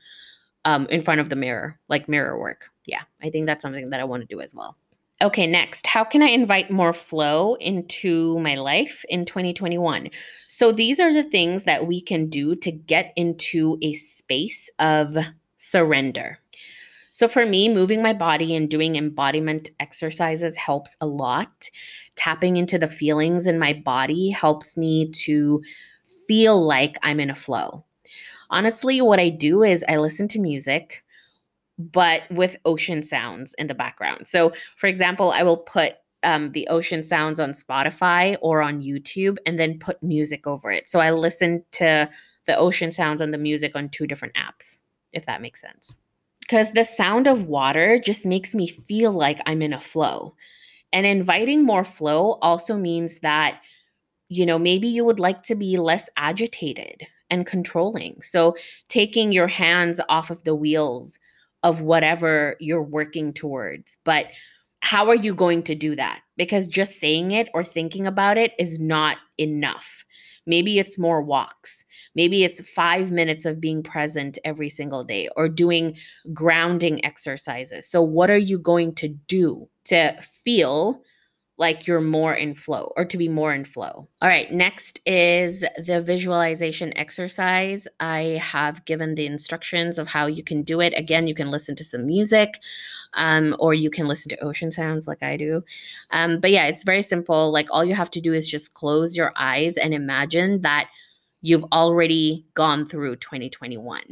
um 0.64 0.86
in 0.86 1.02
front 1.02 1.20
of 1.20 1.28
the 1.28 1.36
mirror, 1.36 1.78
like 1.88 2.08
mirror 2.08 2.38
work. 2.38 2.70
Yeah, 2.86 3.02
I 3.22 3.30
think 3.30 3.46
that's 3.46 3.62
something 3.62 3.90
that 3.90 4.00
I 4.00 4.04
want 4.04 4.22
to 4.22 4.34
do 4.34 4.40
as 4.40 4.54
well. 4.54 4.76
Okay, 5.22 5.46
next, 5.46 5.86
how 5.86 6.02
can 6.02 6.20
I 6.20 6.26
invite 6.26 6.68
more 6.68 6.92
flow 6.92 7.54
into 7.54 8.40
my 8.40 8.56
life 8.56 9.04
in 9.08 9.24
2021? 9.24 10.10
So, 10.48 10.72
these 10.72 10.98
are 10.98 11.14
the 11.14 11.22
things 11.22 11.62
that 11.62 11.86
we 11.86 12.00
can 12.00 12.28
do 12.28 12.56
to 12.56 12.72
get 12.72 13.12
into 13.14 13.78
a 13.82 13.92
space 13.92 14.68
of 14.80 15.16
surrender. 15.58 16.40
So, 17.12 17.28
for 17.28 17.46
me, 17.46 17.68
moving 17.68 18.02
my 18.02 18.14
body 18.14 18.56
and 18.56 18.68
doing 18.68 18.96
embodiment 18.96 19.70
exercises 19.78 20.56
helps 20.56 20.96
a 21.00 21.06
lot. 21.06 21.70
Tapping 22.16 22.56
into 22.56 22.78
the 22.78 22.88
feelings 22.88 23.46
in 23.46 23.58
my 23.58 23.72
body 23.72 24.30
helps 24.30 24.76
me 24.76 25.10
to 25.10 25.62
feel 26.26 26.62
like 26.62 26.96
I'm 27.02 27.20
in 27.20 27.30
a 27.30 27.34
flow. 27.34 27.84
Honestly, 28.50 29.00
what 29.00 29.18
I 29.18 29.30
do 29.30 29.62
is 29.62 29.84
I 29.88 29.96
listen 29.96 30.28
to 30.28 30.38
music 30.38 31.02
but 31.78 32.22
with 32.30 32.56
ocean 32.64 33.02
sounds 33.02 33.54
in 33.58 33.66
the 33.66 33.74
background. 33.74 34.28
So, 34.28 34.52
for 34.76 34.86
example, 34.86 35.30
I 35.32 35.42
will 35.42 35.56
put 35.56 35.94
um, 36.22 36.52
the 36.52 36.68
ocean 36.68 37.02
sounds 37.02 37.40
on 37.40 37.52
Spotify 37.52 38.36
or 38.40 38.62
on 38.62 38.82
YouTube 38.82 39.38
and 39.46 39.58
then 39.58 39.78
put 39.78 40.02
music 40.02 40.46
over 40.46 40.70
it. 40.70 40.88
So 40.88 41.00
I 41.00 41.10
listen 41.10 41.64
to 41.72 42.08
the 42.46 42.56
ocean 42.56 42.92
sounds 42.92 43.20
and 43.20 43.34
the 43.34 43.38
music 43.38 43.74
on 43.74 43.88
two 43.88 44.06
different 44.06 44.34
apps, 44.34 44.78
if 45.12 45.26
that 45.26 45.42
makes 45.42 45.60
sense. 45.60 45.98
Because 46.40 46.72
the 46.72 46.84
sound 46.84 47.26
of 47.26 47.46
water 47.46 48.00
just 48.04 48.26
makes 48.26 48.54
me 48.54 48.68
feel 48.68 49.12
like 49.12 49.40
I'm 49.46 49.62
in 49.62 49.72
a 49.72 49.80
flow. 49.80 50.34
And 50.92 51.06
inviting 51.06 51.64
more 51.64 51.84
flow 51.84 52.38
also 52.42 52.76
means 52.76 53.20
that, 53.20 53.60
you 54.28 54.44
know, 54.46 54.58
maybe 54.58 54.88
you 54.88 55.04
would 55.04 55.20
like 55.20 55.42
to 55.44 55.54
be 55.54 55.76
less 55.76 56.08
agitated 56.16 57.06
and 57.30 57.46
controlling. 57.46 58.20
So 58.22 58.56
taking 58.88 59.32
your 59.32 59.48
hands 59.48 60.00
off 60.08 60.30
of 60.30 60.44
the 60.44 60.54
wheels 60.54 61.18
of 61.62 61.80
whatever 61.80 62.56
you're 62.60 62.82
working 62.82 63.32
towards. 63.32 63.98
But 64.04 64.26
how 64.80 65.08
are 65.08 65.14
you 65.14 65.34
going 65.34 65.62
to 65.62 65.74
do 65.74 65.96
that? 65.96 66.20
Because 66.36 66.66
just 66.66 67.00
saying 67.00 67.30
it 67.30 67.48
or 67.54 67.62
thinking 67.64 68.06
about 68.06 68.36
it 68.36 68.52
is 68.58 68.78
not 68.78 69.16
enough. 69.38 70.04
Maybe 70.44 70.78
it's 70.78 70.98
more 70.98 71.22
walks. 71.22 71.84
Maybe 72.14 72.44
it's 72.44 72.60
five 72.68 73.10
minutes 73.10 73.44
of 73.44 73.60
being 73.60 73.82
present 73.82 74.38
every 74.44 74.68
single 74.68 75.04
day 75.04 75.28
or 75.36 75.48
doing 75.48 75.96
grounding 76.32 77.04
exercises. 77.04 77.88
So, 77.88 78.02
what 78.02 78.30
are 78.30 78.36
you 78.36 78.58
going 78.58 78.94
to 78.96 79.08
do 79.08 79.68
to 79.86 80.20
feel 80.20 81.02
like 81.58 81.86
you're 81.86 82.00
more 82.00 82.34
in 82.34 82.54
flow 82.54 82.92
or 82.96 83.04
to 83.04 83.16
be 83.16 83.28
more 83.28 83.54
in 83.54 83.64
flow. 83.64 84.08
All 84.20 84.28
right, 84.28 84.50
next 84.50 85.00
is 85.06 85.60
the 85.84 86.02
visualization 86.02 86.96
exercise. 86.96 87.86
I 88.00 88.40
have 88.42 88.84
given 88.84 89.14
the 89.14 89.26
instructions 89.26 89.98
of 89.98 90.08
how 90.08 90.26
you 90.26 90.42
can 90.42 90.62
do 90.62 90.80
it. 90.80 90.92
Again, 90.96 91.28
you 91.28 91.34
can 91.34 91.50
listen 91.50 91.76
to 91.76 91.84
some 91.84 92.06
music 92.06 92.58
um, 93.14 93.54
or 93.60 93.74
you 93.74 93.90
can 93.90 94.08
listen 94.08 94.30
to 94.30 94.42
ocean 94.42 94.72
sounds 94.72 95.06
like 95.06 95.22
I 95.22 95.36
do. 95.36 95.62
Um, 96.10 96.40
but 96.40 96.50
yeah, 96.50 96.66
it's 96.66 96.82
very 96.84 97.02
simple. 97.02 97.52
Like 97.52 97.68
all 97.70 97.84
you 97.84 97.94
have 97.94 98.10
to 98.12 98.20
do 98.20 98.32
is 98.32 98.48
just 98.48 98.74
close 98.74 99.16
your 99.16 99.32
eyes 99.36 99.76
and 99.76 99.92
imagine 99.92 100.62
that 100.62 100.88
you've 101.42 101.64
already 101.72 102.46
gone 102.54 102.86
through 102.86 103.16
2021. 103.16 104.02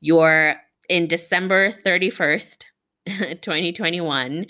You're 0.00 0.56
in 0.88 1.06
December 1.06 1.70
31st, 1.70 2.62
2021 3.06 4.46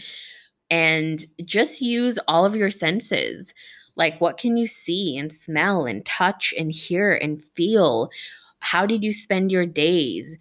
and 0.71 1.25
just 1.45 1.81
use 1.81 2.19
all 2.27 2.45
of 2.45 2.57
your 2.57 2.71
senses. 2.71 3.55
Like, 3.95 4.21
what 4.21 4.37
can 4.37 4.57
you 4.57 4.67
see 4.67 5.17
and 5.17 5.33
smell 5.33 5.87
and 5.87 6.05
touch 6.05 6.53
and 6.59 6.73
hear 6.73 7.15
and 7.15 7.43
feel? 7.43 8.11
How 8.61 8.85
did 8.85 9.05
you 9.05 9.13
spend 9.13 9.53
your 9.53 9.67
days? 9.67 10.37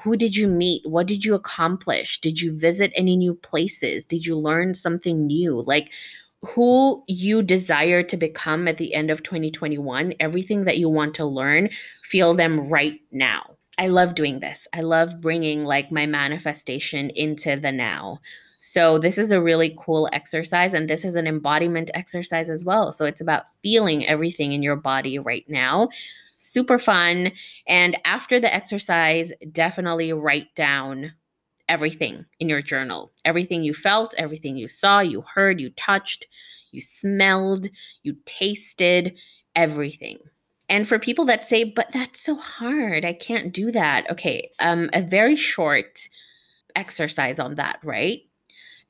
who 0.00 0.16
did 0.16 0.36
you 0.36 0.48
meet? 0.48 0.82
What 0.86 1.06
did 1.06 1.24
you 1.24 1.34
accomplish? 1.34 2.20
Did 2.20 2.40
you 2.40 2.56
visit 2.56 2.92
any 2.94 3.16
new 3.16 3.34
places? 3.34 4.04
Did 4.04 4.24
you 4.24 4.38
learn 4.38 4.74
something 4.74 5.26
new? 5.26 5.62
Like, 5.62 5.92
who 6.44 7.04
you 7.06 7.42
desire 7.42 8.02
to 8.02 8.16
become 8.16 8.66
at 8.66 8.78
the 8.78 8.94
end 8.94 9.10
of 9.10 9.22
2021, 9.22 10.14
everything 10.18 10.64
that 10.64 10.78
you 10.78 10.88
want 10.88 11.14
to 11.14 11.24
learn, 11.24 11.70
feel 12.02 12.34
them 12.34 12.68
right 12.68 13.00
now. 13.12 13.56
I 13.78 13.88
love 13.88 14.14
doing 14.14 14.40
this. 14.40 14.66
I 14.74 14.80
love 14.80 15.20
bringing 15.20 15.64
like 15.64 15.90
my 15.90 16.04
manifestation 16.06 17.10
into 17.10 17.56
the 17.56 17.72
now. 17.72 18.18
So, 18.58 18.98
this 18.98 19.18
is 19.18 19.32
a 19.32 19.42
really 19.42 19.76
cool 19.76 20.08
exercise, 20.12 20.72
and 20.72 20.88
this 20.88 21.04
is 21.04 21.16
an 21.16 21.26
embodiment 21.26 21.90
exercise 21.94 22.48
as 22.48 22.64
well. 22.64 22.92
So, 22.92 23.06
it's 23.06 23.20
about 23.20 23.44
feeling 23.62 24.06
everything 24.06 24.52
in 24.52 24.62
your 24.62 24.76
body 24.76 25.18
right 25.18 25.44
now. 25.48 25.88
Super 26.36 26.78
fun. 26.78 27.32
And 27.66 27.98
after 28.04 28.38
the 28.38 28.52
exercise, 28.52 29.32
definitely 29.50 30.12
write 30.12 30.54
down 30.54 31.12
everything 31.72 32.26
in 32.38 32.50
your 32.50 32.60
journal 32.60 33.10
everything 33.24 33.62
you 33.62 33.72
felt, 33.72 34.14
everything 34.18 34.56
you 34.58 34.68
saw, 34.68 35.00
you 35.00 35.24
heard, 35.34 35.58
you 35.58 35.70
touched, 35.70 36.26
you 36.70 36.82
smelled, 36.82 37.66
you 38.02 38.14
tasted, 38.26 39.14
everything. 39.56 40.18
And 40.68 40.86
for 40.86 40.98
people 40.98 41.24
that 41.26 41.46
say, 41.46 41.64
but 41.64 41.90
that's 41.92 42.20
so 42.20 42.36
hard, 42.36 43.06
I 43.06 43.14
can't 43.14 43.54
do 43.54 43.72
that. 43.72 44.10
Okay, 44.10 44.50
um, 44.58 44.90
a 44.92 45.00
very 45.00 45.34
short 45.34 46.08
exercise 46.76 47.38
on 47.38 47.54
that, 47.54 47.78
right? 47.82 48.20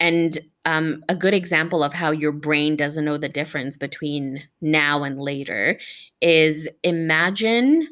And 0.01 0.41
um, 0.65 1.05
a 1.09 1.15
good 1.15 1.35
example 1.35 1.85
of 1.85 1.93
how 1.93 2.11
your 2.11 2.33
brain 2.33 2.75
doesn't 2.75 3.05
know 3.05 3.19
the 3.19 3.29
difference 3.29 3.77
between 3.77 4.43
now 4.61 5.05
and 5.05 5.21
later 5.21 5.79
is 6.21 6.69
imagine 6.83 7.87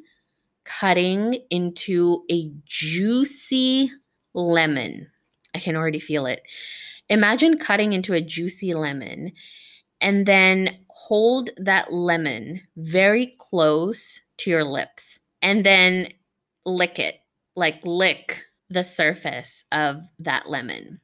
cutting 0.65 1.35
into 1.51 2.25
a 2.31 2.51
juicy 2.65 3.93
lemon. 4.35 5.09
I 5.55 5.59
can 5.59 5.77
already 5.77 6.01
feel 6.01 6.27
it. 6.27 6.43
Imagine 7.09 7.59
cutting 7.59 7.93
into 7.93 8.15
a 8.15 8.21
juicy 8.21 8.75
lemon 8.75 9.33
and 10.01 10.27
then 10.27 10.79
hold 10.89 11.51
that 11.57 11.93
lemon 11.93 12.63
very 12.77 13.35
close 13.39 14.21
to 14.39 14.51
your 14.51 14.65
lips 14.65 15.19
and 15.43 15.65
then 15.67 16.09
lick 16.65 16.99
it, 16.99 17.17
like 17.57 17.85
lick 17.85 18.45
the 18.69 18.85
surface 18.85 19.65
of 19.73 20.03
that 20.21 20.49
lemon. 20.49 21.01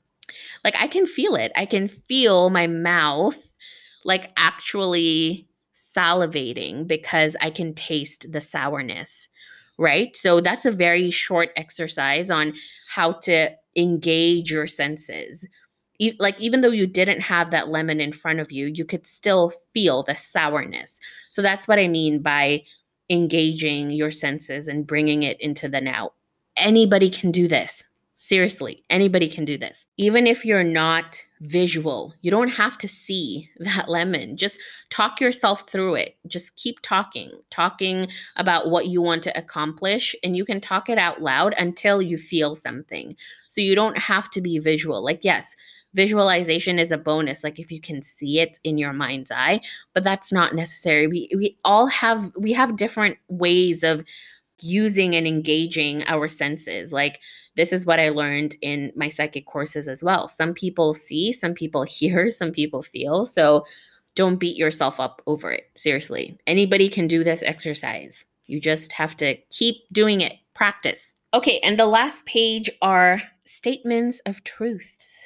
Like 0.65 0.77
I 0.79 0.87
can 0.87 1.07
feel 1.07 1.35
it. 1.35 1.53
I 1.57 1.67
can 1.67 1.89
feel 1.89 2.51
my 2.51 2.67
mouth 2.67 3.39
like 4.05 4.31
actually 4.37 5.49
salivating 5.75 6.87
because 6.87 7.37
I 7.41 7.51
can 7.51 7.75
taste 7.75 8.31
the 8.31 8.41
sourness 8.41 9.29
right? 9.79 10.17
So 10.17 10.41
that's 10.41 10.65
a 10.65 10.71
very 10.71 11.11
short 11.11 11.51
exercise 11.57 12.31
on 12.31 12.55
how 12.89 13.13
to 13.13 13.51
engage 13.77 14.51
your 14.51 14.67
senses. 14.67 15.45
like 16.19 16.39
even 16.41 16.61
though 16.61 16.71
you 16.71 16.87
didn't 16.87 17.21
have 17.21 17.51
that 17.51 17.69
lemon 17.69 18.01
in 18.01 18.13
front 18.13 18.41
of 18.41 18.53
you, 18.53 18.67
you 18.67 18.85
could 18.85 19.07
still 19.07 19.53
feel 19.73 20.03
the 20.03 20.15
sourness. 20.15 21.01
So 21.31 21.43
that's 21.43 21.67
what 21.67 21.79
I 21.79 21.89
mean 21.89 22.21
by 22.21 22.65
engaging 23.09 23.91
your 23.91 24.11
senses 24.11 24.69
and 24.69 24.87
bringing 24.87 25.23
it 25.23 25.41
into 25.41 25.69
the 25.69 25.81
now. 25.81 26.13
Anybody 26.57 27.11
can 27.11 27.31
do 27.31 27.49
this. 27.49 27.85
Seriously, 28.19 28.83
anybody 28.89 29.29
can 29.29 29.45
do 29.45 29.59
this. 29.59 29.85
Even 29.99 30.27
if 30.27 30.43
you're 30.43 30.65
not 30.65 31.23
visual, 31.43 32.15
you 32.23 32.31
don't 32.31 32.49
have 32.49 32.79
to 32.79 32.89
see 32.89 33.51
that 33.59 33.91
lemon. 33.91 34.39
Just 34.39 34.59
talk 34.89 35.21
yourself 35.21 35.69
through 35.69 35.97
it. 35.97 36.17
Just 36.27 36.57
keep 36.57 36.81
talking, 36.81 37.31
talking 37.51 38.09
about 38.37 38.71
what 38.71 38.87
you 38.87 39.03
want 39.03 39.23
to 39.25 39.39
accomplish, 39.39 40.17
and 40.25 40.35
you 40.35 40.47
can 40.47 40.63
talk 40.63 40.89
it 40.89 40.97
out 40.97 41.21
loud 41.21 41.55
until 41.59 42.01
you 42.01 42.17
feel 42.17 42.57
something. 42.57 43.15
So 43.49 43.61
you 43.61 43.75
don't 43.75 43.99
have 43.99 44.31
to 44.31 44.41
be 44.41 44.59
visual. 44.61 45.05
Like, 45.05 45.23
yes, 45.23 45.55
visualization 45.93 46.79
is 46.79 46.93
a 46.93 46.99
bonus 46.99 47.43
like 47.43 47.59
if 47.59 47.73
you 47.73 47.81
can 47.81 48.03
see 48.03 48.39
it 48.39 48.61
in 48.65 48.77
your 48.77 48.93
mind's 48.93 49.31
eye 49.31 49.59
but 49.95 50.05
that's 50.05 50.31
not 50.31 50.55
necessary 50.55 51.07
we 51.07 51.27
we 51.35 51.57
all 51.65 51.87
have 51.87 52.31
we 52.37 52.53
have 52.53 52.77
different 52.77 53.17
ways 53.29 53.83
of 53.83 54.05
using 54.59 55.15
and 55.15 55.27
engaging 55.27 56.03
our 56.07 56.29
senses. 56.29 56.93
Like, 56.93 57.21
this 57.57 57.73
is 57.73 57.87
what 57.87 58.01
I 58.01 58.11
learned 58.11 58.57
in 58.63 58.93
my 58.97 59.09
psychic 59.09 59.47
courses 59.47 59.89
as 59.89 60.03
well. 60.03 60.29
Some 60.29 60.55
people 60.55 60.95
see, 60.95 61.33
some 61.33 61.55
people 61.55 61.83
hear, 61.85 62.31
some 62.31 62.53
people 62.53 62.83
feel. 62.83 63.27
So, 63.27 63.65
don't 64.15 64.37
beat 64.37 64.57
yourself 64.57 64.99
up 64.99 65.21
over 65.27 65.53
it. 65.53 65.71
Seriously. 65.75 66.39
Anybody 66.47 66.89
can 66.89 67.07
do 67.07 67.23
this 67.23 67.43
exercise. 67.43 68.25
You 68.47 68.61
just 68.61 68.93
have 68.93 69.17
to 69.19 69.37
keep 69.51 69.77
doing 69.93 70.23
it, 70.23 70.33
practice. 70.55 71.15
Okay, 71.35 71.61
and 71.61 71.79
the 71.79 71.87
last 71.87 72.25
page 72.25 72.71
are 72.81 73.23
statements 73.45 74.21
of 74.25 74.43
truths. 74.43 75.19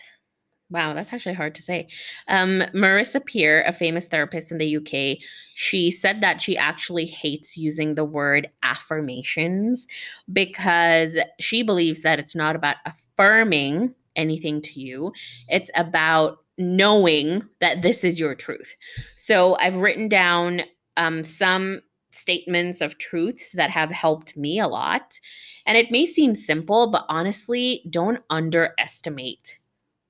Wow, 0.70 0.94
that's 0.94 1.12
actually 1.12 1.34
hard 1.34 1.54
to 1.56 1.62
say. 1.62 1.88
Um, 2.28 2.62
Marissa 2.72 3.24
Peer, 3.24 3.64
a 3.66 3.72
famous 3.72 4.06
therapist 4.06 4.52
in 4.52 4.58
the 4.58 4.76
UK, 4.76 5.18
she 5.54 5.90
said 5.90 6.20
that 6.20 6.40
she 6.40 6.56
actually 6.56 7.06
hates 7.06 7.56
using 7.56 7.94
the 7.94 8.04
word 8.04 8.48
affirmations 8.62 9.88
because 10.32 11.18
she 11.40 11.64
believes 11.64 12.02
that 12.02 12.20
it's 12.20 12.36
not 12.36 12.54
about 12.54 12.76
affirming 12.86 13.92
anything 14.14 14.62
to 14.62 14.80
you, 14.80 15.12
it's 15.48 15.70
about 15.74 16.38
knowing 16.56 17.42
that 17.60 17.82
this 17.82 18.04
is 18.04 18.20
your 18.20 18.34
truth. 18.34 18.74
So 19.16 19.56
I've 19.56 19.76
written 19.76 20.08
down 20.08 20.62
um, 20.96 21.24
some 21.24 21.80
statements 22.12 22.80
of 22.80 22.98
truths 22.98 23.52
that 23.52 23.70
have 23.70 23.90
helped 23.90 24.36
me 24.36 24.58
a 24.58 24.68
lot. 24.68 25.18
And 25.64 25.78
it 25.78 25.90
may 25.90 26.06
seem 26.06 26.34
simple, 26.34 26.90
but 26.90 27.06
honestly, 27.08 27.82
don't 27.88 28.20
underestimate 28.30 29.59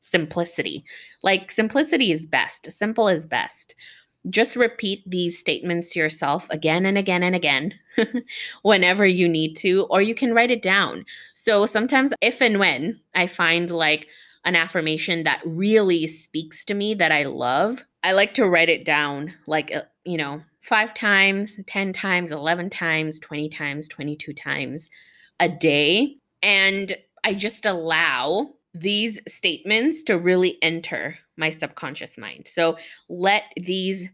simplicity. 0.01 0.85
Like, 1.23 1.51
simplicity 1.51 2.13
is 2.13 2.27
best, 2.27 2.71
simple 2.73 3.09
is 3.09 3.27
best. 3.27 3.75
Just 4.29 4.55
repeat 4.55 5.03
these 5.07 5.39
statements 5.39 5.91
to 5.91 5.99
yourself 5.99 6.47
again 6.51 6.85
and 6.85 6.99
again 6.99 7.23
and 7.23 7.35
again 7.35 7.73
whenever 8.63 9.07
you 9.07 9.27
need 9.27 9.55
to, 9.57 9.87
or 9.89 10.03
you 10.03 10.15
can 10.15 10.35
write 10.35 10.51
it 10.51 10.63
down. 10.63 11.07
So, 11.35 11.65
sometimes, 11.67 12.13
if 12.21 12.43
and 12.43 12.59
when 12.59 13.01
I 13.15 13.27
find 13.27 13.71
like 13.71 14.09
an 14.45 14.57
affirmation 14.57 15.25
that 15.25 15.41
really 15.45 16.07
speaks 16.07 16.65
to 16.67 16.75
me 16.75 16.95
that 16.95 17.13
I 17.13 17.25
love, 17.25 17.85
I 18.03 18.13
like 18.13 18.35
to 18.35 18.49
write 18.49 18.69
it 18.69 18.85
down 18.85 19.35
like, 19.47 19.75
uh, 19.75 19.83
you 20.05 20.17
know, 20.17 20.43
five 20.61 20.95
times, 20.95 21.59
10 21.67 21.93
times, 21.93 22.31
11 22.31 22.71
times, 22.71 23.19
20 23.19 23.49
times, 23.49 23.89
22 23.89 24.33
times 24.33 24.91
a 25.39 25.49
day. 25.49 26.17
And 26.43 26.97
I 27.25 27.35
just 27.35 27.67
allow 27.67 28.51
these 28.75 29.21
statements 29.27 30.03
to 30.05 30.19
really 30.19 30.59
enter 30.63 31.19
my 31.37 31.51
subconscious 31.51 32.17
mind. 32.17 32.47
So 32.47 32.77
let 33.09 33.45
these 33.57 34.09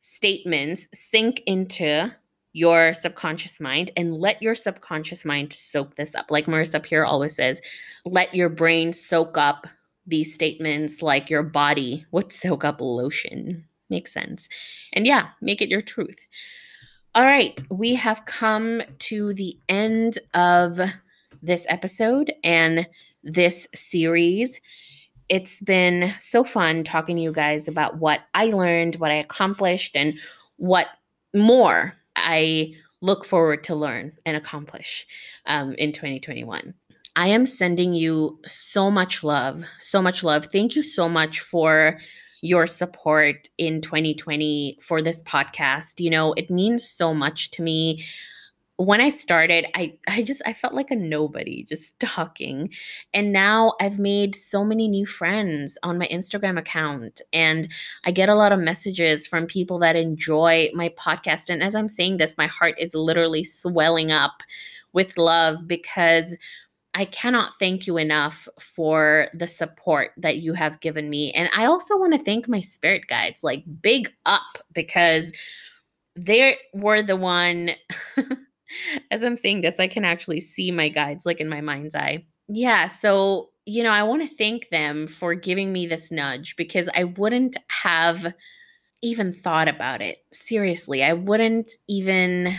statements 0.00 0.88
sink 0.94 1.42
into 1.46 2.10
your 2.52 2.94
subconscious 2.94 3.60
mind 3.60 3.90
and 3.96 4.14
let 4.14 4.42
your 4.42 4.54
subconscious 4.54 5.24
mind 5.24 5.52
soak 5.52 5.96
this 5.96 6.14
up. 6.14 6.26
Like 6.30 6.46
Marissa 6.46 6.82
Peer 6.82 7.04
always 7.04 7.36
says, 7.36 7.60
let 8.04 8.34
your 8.34 8.48
brain 8.48 8.92
soak 8.92 9.36
up 9.36 9.66
these 10.06 10.34
statements 10.34 11.02
like 11.02 11.28
your 11.28 11.42
body 11.42 12.06
would 12.10 12.32
soak 12.32 12.64
up 12.64 12.80
lotion. 12.80 13.64
Makes 13.90 14.12
sense. 14.12 14.48
And 14.92 15.06
yeah, 15.06 15.28
make 15.40 15.60
it 15.60 15.68
your 15.68 15.82
truth. 15.82 16.18
All 17.14 17.24
right, 17.24 17.60
we 17.70 17.94
have 17.94 18.26
come 18.26 18.82
to 19.00 19.34
the 19.34 19.58
end 19.68 20.18
of 20.34 20.80
this 21.42 21.66
episode. 21.68 22.32
And 22.44 22.86
this 23.22 23.66
series. 23.74 24.60
It's 25.28 25.60
been 25.60 26.14
so 26.18 26.44
fun 26.44 26.84
talking 26.84 27.16
to 27.16 27.22
you 27.22 27.32
guys 27.32 27.68
about 27.68 27.98
what 27.98 28.20
I 28.34 28.46
learned, 28.46 28.96
what 28.96 29.10
I 29.10 29.16
accomplished, 29.16 29.96
and 29.96 30.18
what 30.56 30.86
more 31.34 31.94
I 32.16 32.74
look 33.00 33.24
forward 33.24 33.62
to 33.64 33.74
learn 33.74 34.12
and 34.26 34.36
accomplish 34.36 35.06
um, 35.46 35.74
in 35.74 35.92
2021. 35.92 36.74
I 37.16 37.28
am 37.28 37.46
sending 37.46 37.94
you 37.94 38.38
so 38.46 38.90
much 38.90 39.24
love, 39.24 39.64
so 39.78 40.00
much 40.00 40.22
love. 40.22 40.46
Thank 40.52 40.76
you 40.76 40.82
so 40.82 41.08
much 41.08 41.40
for 41.40 41.98
your 42.42 42.66
support 42.66 43.48
in 43.58 43.80
2020 43.80 44.78
for 44.80 45.02
this 45.02 45.22
podcast. 45.22 46.00
You 46.00 46.10
know, 46.10 46.32
it 46.34 46.50
means 46.50 46.88
so 46.88 47.12
much 47.12 47.50
to 47.52 47.62
me 47.62 48.04
when 48.78 49.00
I 49.00 49.08
started, 49.08 49.66
I 49.74 49.94
I 50.06 50.22
just 50.22 50.40
I 50.46 50.52
felt 50.52 50.72
like 50.72 50.92
a 50.92 50.96
nobody 50.96 51.64
just 51.64 51.98
talking. 52.00 52.70
And 53.12 53.32
now 53.32 53.74
I've 53.80 53.98
made 53.98 54.36
so 54.36 54.64
many 54.64 54.86
new 54.86 55.04
friends 55.04 55.76
on 55.82 55.98
my 55.98 56.06
Instagram 56.06 56.58
account 56.58 57.20
and 57.32 57.68
I 58.04 58.12
get 58.12 58.28
a 58.28 58.36
lot 58.36 58.52
of 58.52 58.60
messages 58.60 59.26
from 59.26 59.46
people 59.46 59.80
that 59.80 59.96
enjoy 59.96 60.70
my 60.74 60.90
podcast 60.90 61.50
and 61.50 61.62
as 61.62 61.74
I'm 61.74 61.88
saying 61.88 62.16
this, 62.16 62.38
my 62.38 62.46
heart 62.46 62.76
is 62.78 62.94
literally 62.94 63.42
swelling 63.44 64.12
up 64.12 64.42
with 64.92 65.18
love 65.18 65.66
because 65.66 66.36
I 66.94 67.04
cannot 67.04 67.58
thank 67.58 67.86
you 67.86 67.96
enough 67.96 68.48
for 68.60 69.28
the 69.34 69.46
support 69.46 70.12
that 70.16 70.38
you 70.38 70.54
have 70.54 70.80
given 70.80 71.10
me. 71.10 71.32
And 71.32 71.50
I 71.54 71.66
also 71.66 71.98
want 71.98 72.14
to 72.14 72.24
thank 72.24 72.48
my 72.48 72.60
spirit 72.60 73.02
guides, 73.08 73.44
like 73.44 73.64
big 73.82 74.12
up 74.24 74.58
because 74.72 75.32
they 76.16 76.56
were 76.72 77.02
the 77.02 77.16
one 77.16 77.70
As 79.10 79.22
I'm 79.22 79.36
saying 79.36 79.60
this, 79.60 79.80
I 79.80 79.88
can 79.88 80.04
actually 80.04 80.40
see 80.40 80.70
my 80.70 80.88
guides 80.88 81.26
like 81.26 81.40
in 81.40 81.48
my 81.48 81.60
mind's 81.60 81.94
eye. 81.94 82.24
Yeah, 82.48 82.86
so, 82.86 83.50
you 83.66 83.82
know, 83.82 83.90
I 83.90 84.02
want 84.02 84.28
to 84.28 84.36
thank 84.36 84.68
them 84.70 85.06
for 85.06 85.34
giving 85.34 85.72
me 85.72 85.86
this 85.86 86.10
nudge 86.10 86.56
because 86.56 86.88
I 86.94 87.04
wouldn't 87.04 87.56
have 87.82 88.32
even 89.02 89.32
thought 89.32 89.68
about 89.68 90.00
it. 90.00 90.18
Seriously, 90.32 91.02
I 91.04 91.12
wouldn't 91.12 91.72
even. 91.88 92.56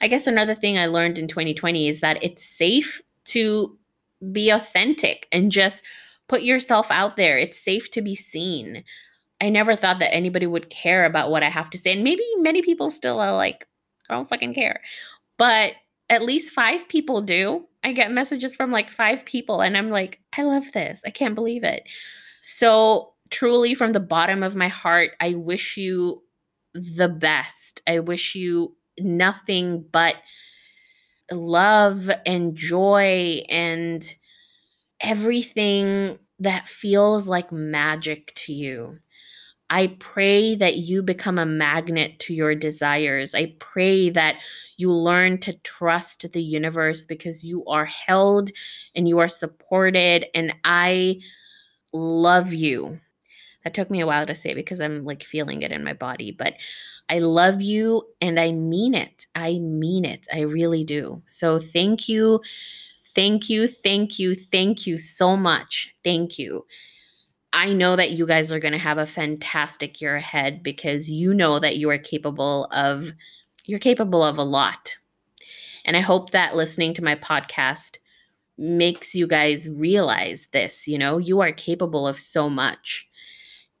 I 0.00 0.08
guess 0.08 0.26
another 0.26 0.56
thing 0.56 0.76
I 0.76 0.86
learned 0.86 1.18
in 1.18 1.28
2020 1.28 1.88
is 1.88 2.00
that 2.00 2.22
it's 2.22 2.44
safe 2.44 3.00
to 3.26 3.78
be 4.32 4.50
authentic 4.50 5.28
and 5.30 5.52
just 5.52 5.82
put 6.28 6.42
yourself 6.42 6.90
out 6.90 7.16
there. 7.16 7.38
It's 7.38 7.58
safe 7.58 7.90
to 7.92 8.02
be 8.02 8.14
seen. 8.14 8.84
I 9.40 9.48
never 9.48 9.76
thought 9.76 9.98
that 9.98 10.14
anybody 10.14 10.46
would 10.46 10.70
care 10.70 11.04
about 11.04 11.30
what 11.30 11.42
I 11.42 11.50
have 11.50 11.70
to 11.70 11.78
say. 11.78 11.92
And 11.92 12.04
maybe 12.04 12.22
many 12.36 12.62
people 12.62 12.90
still 12.90 13.20
are 13.20 13.34
like, 13.34 13.66
I 14.08 14.14
don't 14.14 14.28
fucking 14.28 14.54
care. 14.54 14.80
But 15.42 15.72
at 16.08 16.22
least 16.22 16.52
five 16.52 16.86
people 16.86 17.20
do. 17.20 17.66
I 17.82 17.90
get 17.94 18.12
messages 18.12 18.54
from 18.54 18.70
like 18.70 18.92
five 18.92 19.24
people, 19.24 19.60
and 19.60 19.76
I'm 19.76 19.90
like, 19.90 20.20
I 20.38 20.42
love 20.44 20.70
this. 20.70 21.00
I 21.04 21.10
can't 21.10 21.34
believe 21.34 21.64
it. 21.64 21.82
So, 22.42 23.14
truly, 23.28 23.74
from 23.74 23.90
the 23.92 23.98
bottom 23.98 24.44
of 24.44 24.54
my 24.54 24.68
heart, 24.68 25.10
I 25.20 25.34
wish 25.34 25.76
you 25.76 26.22
the 26.74 27.08
best. 27.08 27.82
I 27.88 27.98
wish 27.98 28.36
you 28.36 28.76
nothing 29.00 29.84
but 29.90 30.14
love 31.32 32.08
and 32.24 32.54
joy 32.54 33.42
and 33.48 34.14
everything 35.00 36.20
that 36.38 36.68
feels 36.68 37.26
like 37.26 37.50
magic 37.50 38.32
to 38.36 38.52
you. 38.52 39.00
I 39.72 39.96
pray 40.00 40.54
that 40.56 40.76
you 40.76 41.02
become 41.02 41.38
a 41.38 41.46
magnet 41.46 42.18
to 42.20 42.34
your 42.34 42.54
desires. 42.54 43.34
I 43.34 43.54
pray 43.58 44.10
that 44.10 44.36
you 44.76 44.92
learn 44.92 45.38
to 45.38 45.54
trust 45.60 46.30
the 46.30 46.42
universe 46.42 47.06
because 47.06 47.42
you 47.42 47.64
are 47.64 47.86
held 47.86 48.50
and 48.94 49.08
you 49.08 49.18
are 49.18 49.28
supported. 49.28 50.26
And 50.34 50.54
I 50.62 51.20
love 51.94 52.52
you. 52.52 53.00
That 53.64 53.72
took 53.72 53.90
me 53.90 54.00
a 54.00 54.06
while 54.06 54.26
to 54.26 54.34
say 54.34 54.52
because 54.52 54.78
I'm 54.78 55.04
like 55.04 55.24
feeling 55.24 55.62
it 55.62 55.72
in 55.72 55.82
my 55.82 55.94
body, 55.94 56.32
but 56.32 56.52
I 57.08 57.20
love 57.20 57.62
you 57.62 58.02
and 58.20 58.38
I 58.38 58.52
mean 58.52 58.92
it. 58.94 59.26
I 59.34 59.58
mean 59.58 60.04
it. 60.04 60.26
I 60.30 60.40
really 60.40 60.84
do. 60.84 61.22
So 61.24 61.58
thank 61.58 62.10
you. 62.10 62.42
Thank 63.14 63.48
you. 63.48 63.68
Thank 63.68 64.18
you. 64.18 64.34
Thank 64.34 64.86
you 64.86 64.98
so 64.98 65.34
much. 65.34 65.94
Thank 66.04 66.38
you. 66.38 66.66
I 67.52 67.72
know 67.72 67.96
that 67.96 68.12
you 68.12 68.26
guys 68.26 68.50
are 68.50 68.60
going 68.60 68.72
to 68.72 68.78
have 68.78 68.98
a 68.98 69.06
fantastic 69.06 70.00
year 70.00 70.16
ahead 70.16 70.62
because 70.62 71.10
you 71.10 71.34
know 71.34 71.58
that 71.58 71.76
you 71.76 71.90
are 71.90 71.98
capable 71.98 72.66
of 72.72 73.12
you're 73.64 73.78
capable 73.78 74.24
of 74.24 74.38
a 74.38 74.42
lot. 74.42 74.96
And 75.84 75.96
I 75.96 76.00
hope 76.00 76.30
that 76.30 76.56
listening 76.56 76.94
to 76.94 77.04
my 77.04 77.14
podcast 77.14 77.98
makes 78.58 79.14
you 79.14 79.26
guys 79.26 79.68
realize 79.68 80.48
this, 80.52 80.86
you 80.86 80.98
know, 80.98 81.18
you 81.18 81.40
are 81.40 81.52
capable 81.52 82.06
of 82.06 82.18
so 82.18 82.48
much. 82.48 83.08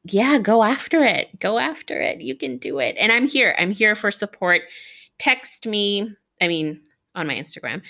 Yeah, 0.04 0.38
go 0.38 0.62
after 0.62 1.04
it. 1.04 1.38
Go 1.38 1.58
after 1.58 2.00
it. 2.00 2.20
You 2.20 2.34
can 2.34 2.58
do 2.58 2.78
it. 2.80 2.96
And 2.98 3.12
I'm 3.12 3.26
here. 3.26 3.54
I'm 3.58 3.70
here 3.70 3.94
for 3.94 4.10
support. 4.10 4.62
Text 5.18 5.66
me, 5.66 6.10
I 6.40 6.48
mean, 6.48 6.80
on 7.14 7.26
my 7.26 7.34
Instagram. 7.34 7.82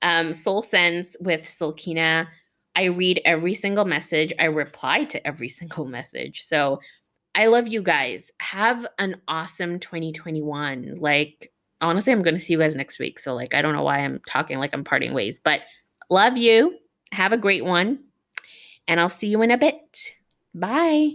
Um, 0.00 0.32
Soul 0.32 0.62
Sense 0.62 1.16
with 1.20 1.42
Silkina 1.42 2.28
I 2.78 2.84
read 2.84 3.20
every 3.24 3.54
single 3.54 3.84
message, 3.84 4.32
I 4.38 4.44
reply 4.44 5.02
to 5.04 5.26
every 5.26 5.48
single 5.60 5.84
message. 5.84 6.44
So 6.44 6.80
I 7.34 7.46
love 7.46 7.66
you 7.66 7.82
guys. 7.82 8.30
Have 8.38 8.86
an 8.98 9.20
awesome 9.26 9.80
2021. 9.80 10.94
Like, 10.98 11.52
honestly, 11.80 12.12
I'm 12.12 12.22
going 12.22 12.34
to 12.34 12.40
see 12.40 12.52
you 12.52 12.60
guys 12.60 12.76
next 12.76 13.00
week. 13.00 13.18
So, 13.18 13.34
like, 13.34 13.52
I 13.52 13.62
don't 13.62 13.74
know 13.74 13.82
why 13.82 13.98
I'm 13.98 14.20
talking 14.28 14.58
like 14.58 14.72
I'm 14.72 14.84
parting 14.84 15.12
ways, 15.12 15.40
but 15.42 15.62
love 16.08 16.36
you. 16.36 16.78
Have 17.12 17.32
a 17.32 17.36
great 17.36 17.64
one. 17.64 17.98
And 18.86 19.00
I'll 19.00 19.10
see 19.10 19.26
you 19.26 19.42
in 19.42 19.50
a 19.50 19.58
bit. 19.58 20.14
Bye. 20.54 21.10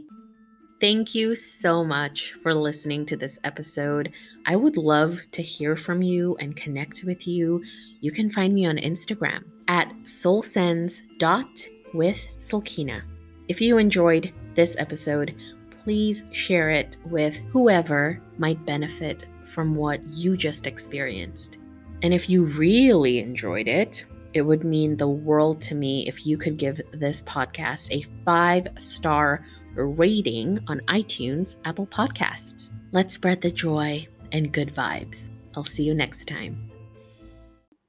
Thank 0.83 1.15
you 1.15 1.33
so 1.33 1.81
much 1.85 2.33
for 2.43 2.53
listening 2.53 3.05
to 3.05 3.15
this 3.15 3.39
episode. 3.45 4.11
I 4.45 4.57
would 4.57 4.75
love 4.75 5.21
to 5.31 5.41
hear 5.41 5.77
from 5.77 6.01
you 6.01 6.35
and 6.41 6.57
connect 6.57 7.05
with 7.05 7.25
you. 7.25 7.63
You 8.01 8.11
can 8.11 8.29
find 8.29 8.53
me 8.53 8.65
on 8.65 8.75
Instagram 8.75 9.45
at 9.69 9.93
soulsense.withsilkina. 10.03 13.01
If 13.47 13.61
you 13.61 13.77
enjoyed 13.77 14.33
this 14.55 14.75
episode, 14.77 15.33
please 15.69 16.25
share 16.33 16.69
it 16.69 16.97
with 17.05 17.35
whoever 17.53 18.21
might 18.37 18.65
benefit 18.65 19.25
from 19.45 19.75
what 19.75 20.03
you 20.11 20.35
just 20.35 20.67
experienced. 20.67 21.59
And 22.01 22.13
if 22.13 22.29
you 22.29 22.43
really 22.43 23.19
enjoyed 23.19 23.69
it, 23.69 24.03
it 24.33 24.41
would 24.41 24.65
mean 24.65 24.97
the 24.97 25.07
world 25.07 25.61
to 25.61 25.75
me 25.75 26.05
if 26.09 26.25
you 26.25 26.37
could 26.37 26.57
give 26.57 26.81
this 26.91 27.23
podcast 27.23 27.89
a 27.91 28.05
five 28.25 28.67
star 28.77 29.45
rating 29.75 30.59
on 30.67 30.79
iTunes, 30.87 31.55
Apple 31.65 31.87
Podcasts. 31.87 32.69
Let's 32.91 33.13
spread 33.15 33.41
the 33.41 33.51
joy 33.51 34.07
and 34.31 34.51
good 34.51 34.73
vibes. 34.73 35.29
I'll 35.55 35.63
see 35.63 35.83
you 35.83 35.93
next 35.93 36.27
time. 36.27 36.72